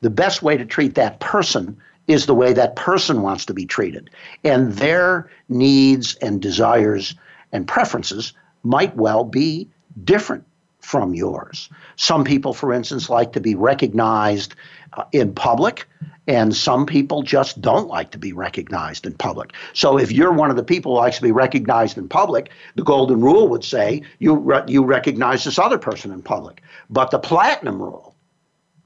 [0.00, 1.76] the best way to treat that person
[2.06, 4.10] is the way that person wants to be treated.
[4.42, 7.14] And their needs and desires
[7.52, 8.32] and preferences
[8.62, 9.68] might well be
[10.04, 10.44] different
[10.80, 11.68] from yours.
[11.96, 14.54] Some people, for instance, like to be recognized
[14.94, 15.86] uh, in public,
[16.26, 19.52] and some people just don't like to be recognized in public.
[19.72, 22.82] So if you're one of the people who likes to be recognized in public, the
[22.82, 26.62] golden rule would say you, re- you recognize this other person in public.
[26.88, 28.09] But the platinum rule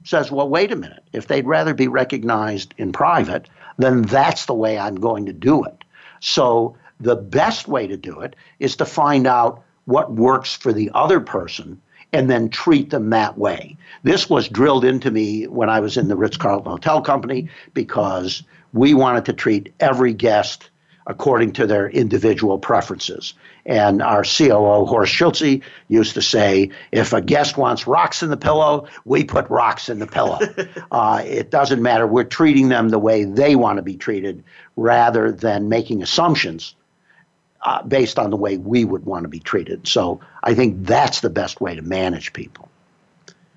[0.05, 1.03] says, well, wait a minute.
[1.11, 5.65] If they'd rather be recognized in private, then that's the way I'm going to do
[5.65, 5.83] it.
[6.21, 10.91] So the best way to do it is to find out what works for the
[10.93, 11.81] other person
[12.13, 13.75] and then treat them that way.
[14.03, 18.43] This was drilled into me when I was in the Ritz Carlton Hotel Company because
[18.73, 20.69] we wanted to treat every guest
[21.07, 23.33] according to their individual preferences.
[23.65, 28.37] And our COO, Horst Schulze, used to say, if a guest wants rocks in the
[28.37, 30.39] pillow, we put rocks in the pillow.
[30.91, 32.05] uh, it doesn't matter.
[32.05, 34.43] We're treating them the way they want to be treated
[34.75, 36.75] rather than making assumptions
[37.65, 39.87] uh, based on the way we would want to be treated.
[39.87, 42.69] So I think that's the best way to manage people.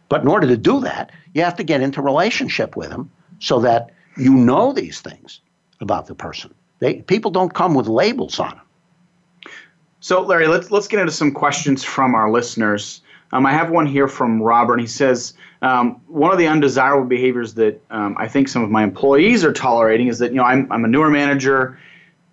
[0.08, 3.60] But in order to do that, you have to get into relationship with them so
[3.60, 5.40] that you know these things
[5.80, 6.54] about the person.
[6.78, 8.60] They, people don't come with labels on them.
[10.00, 13.02] So, Larry, let's let's get into some questions from our listeners.
[13.32, 17.08] Um, I have one here from Robert, and he says um, one of the undesirable
[17.08, 20.44] behaviors that um, I think some of my employees are tolerating is that you know
[20.44, 21.78] I'm I'm a newer manager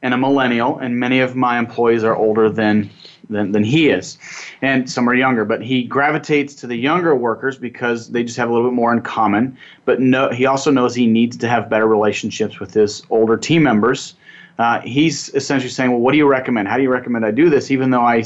[0.03, 2.91] and a millennial, and many of my employees are older than
[3.31, 4.19] than, than he is,
[4.61, 5.43] and some are younger.
[5.43, 8.93] But he gravitates to the younger workers because they just have a little bit more
[8.93, 9.57] in common.
[9.85, 13.63] But no, he also knows he needs to have better relationships with his older team
[13.63, 14.13] members
[14.57, 16.67] uh, he's essentially saying, well, what do you recommend?
[16.67, 17.71] How do you recommend I do this?
[17.71, 18.23] Even though I,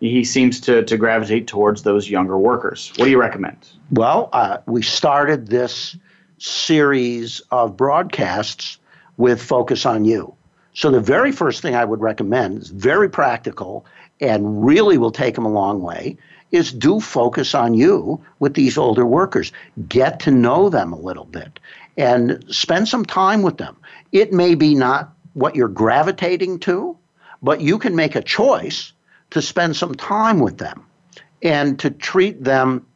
[0.00, 2.92] he seems to, to gravitate towards those younger workers.
[2.96, 3.56] What do you recommend?
[3.90, 5.96] Well, uh, we started this
[6.38, 8.78] series of broadcasts
[9.16, 10.34] with Focus on You.
[10.74, 13.84] So the very first thing I would recommend is very practical
[14.20, 16.16] and really will take them a long way
[16.50, 19.52] is do focus on you with these older workers.
[19.88, 21.58] Get to know them a little bit
[21.96, 23.76] and spend some time with them.
[24.12, 26.96] It may be not what you're gravitating to,
[27.42, 28.92] but you can make a choice
[29.30, 30.86] to spend some time with them
[31.42, 32.86] and to treat them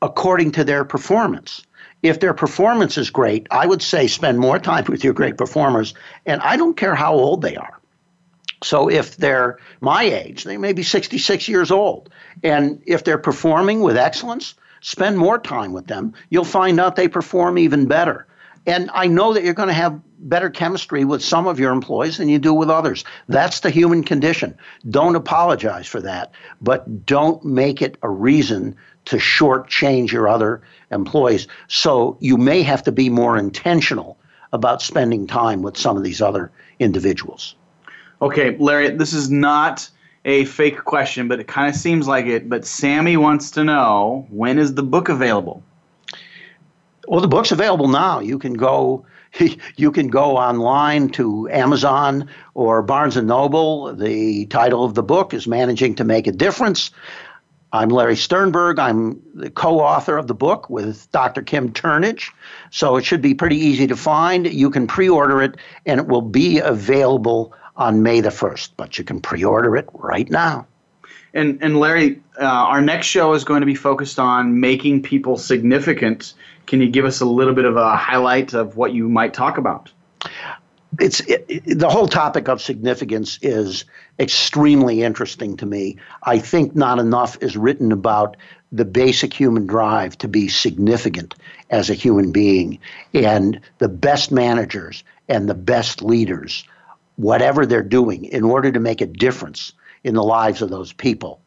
[0.00, 1.62] according to their performance.
[2.02, 5.94] If their performance is great, I would say spend more time with your great performers,
[6.24, 7.80] and I don't care how old they are.
[8.62, 12.10] So if they're my age, they may be 66 years old,
[12.42, 16.14] and if they're performing with excellence, spend more time with them.
[16.30, 18.26] You'll find out they perform even better.
[18.66, 22.18] And I know that you're going to have better chemistry with some of your employees
[22.18, 23.04] than you do with others.
[23.28, 24.56] That's the human condition.
[24.90, 31.46] Don't apologize for that, but don't make it a reason to shortchange your other employees.
[31.68, 34.18] So you may have to be more intentional
[34.52, 37.54] about spending time with some of these other individuals.
[38.20, 39.88] Okay, Larry, this is not
[40.24, 42.48] a fake question, but it kind of seems like it.
[42.48, 45.62] But Sammy wants to know when is the book available?
[47.06, 48.20] Well, the book's available now.
[48.20, 49.06] You can go
[49.76, 53.94] you can go online to Amazon or Barnes and Noble.
[53.94, 56.90] The title of the book is Managing to Make a Difference.
[57.72, 58.78] I'm Larry Sternberg.
[58.78, 61.42] I'm the co author of the book with Dr.
[61.42, 62.30] Kim Turnage.
[62.70, 64.46] So it should be pretty easy to find.
[64.46, 68.98] You can pre order it, and it will be available on May the 1st, but
[68.98, 70.66] you can pre order it right now.
[71.34, 75.36] And, and Larry, uh, our next show is going to be focused on making people
[75.36, 76.32] significant
[76.68, 79.58] can you give us a little bit of a highlight of what you might talk
[79.58, 79.90] about?
[81.00, 83.84] it's it, it, the whole topic of significance is
[84.18, 85.96] extremely interesting to me.
[86.22, 88.36] I think not enough is written about
[88.72, 91.34] the basic human drive to be significant
[91.70, 92.78] as a human being,
[93.14, 96.64] and the best managers and the best leaders,
[97.16, 99.72] whatever they're doing, in order to make a difference
[100.04, 101.40] in the lives of those people,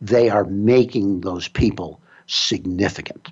[0.00, 3.30] they are making those people significant.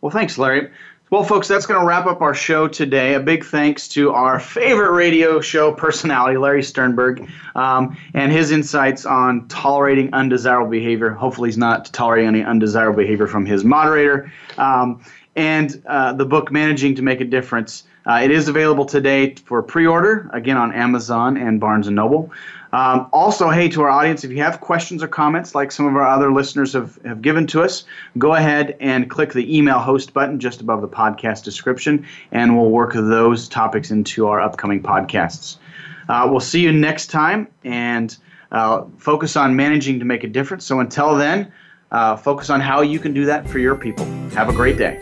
[0.00, 0.70] Well, thanks, Larry.
[1.10, 3.14] Well, folks, that's going to wrap up our show today.
[3.14, 9.04] A big thanks to our favorite radio show personality, Larry Sternberg, um, and his insights
[9.04, 11.10] on tolerating undesirable behavior.
[11.10, 14.32] Hopefully, he's not tolerating any undesirable behavior from his moderator.
[14.56, 15.02] Um,
[15.34, 17.82] and uh, the book, Managing to Make a Difference.
[18.06, 22.32] Uh, it is available today for pre-order, again on Amazon and Barnes & Noble.
[22.72, 25.96] Um, also, hey, to our audience, if you have questions or comments like some of
[25.96, 27.84] our other listeners have, have given to us,
[28.16, 32.70] go ahead and click the email host button just above the podcast description, and we'll
[32.70, 35.56] work those topics into our upcoming podcasts.
[36.08, 38.16] Uh, we'll see you next time and
[38.52, 40.64] uh, focus on managing to make a difference.
[40.64, 41.52] So until then,
[41.90, 44.04] uh, focus on how you can do that for your people.
[44.30, 44.96] Have a great day.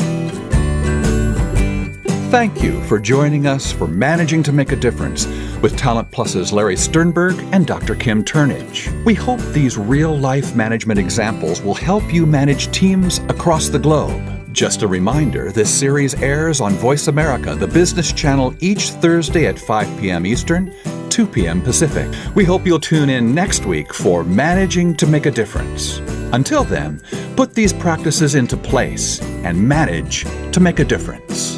[2.31, 5.27] Thank you for joining us for Managing to Make a Difference
[5.63, 7.95] with Talent Plus's Larry Sternberg and Dr.
[7.95, 8.89] Kim Turnage.
[9.05, 14.23] We hope these real life management examples will help you manage teams across the globe.
[14.53, 19.59] Just a reminder this series airs on Voice America, the business channel, each Thursday at
[19.59, 20.27] 5 p.m.
[20.27, 20.75] Eastern,
[21.11, 21.61] 2 p.m.
[21.61, 22.09] Pacific.
[22.35, 25.99] We hope you'll tune in next week for Managing to Make a Difference.
[26.33, 27.01] Until then,
[27.37, 31.58] put these practices into place and manage to make a difference.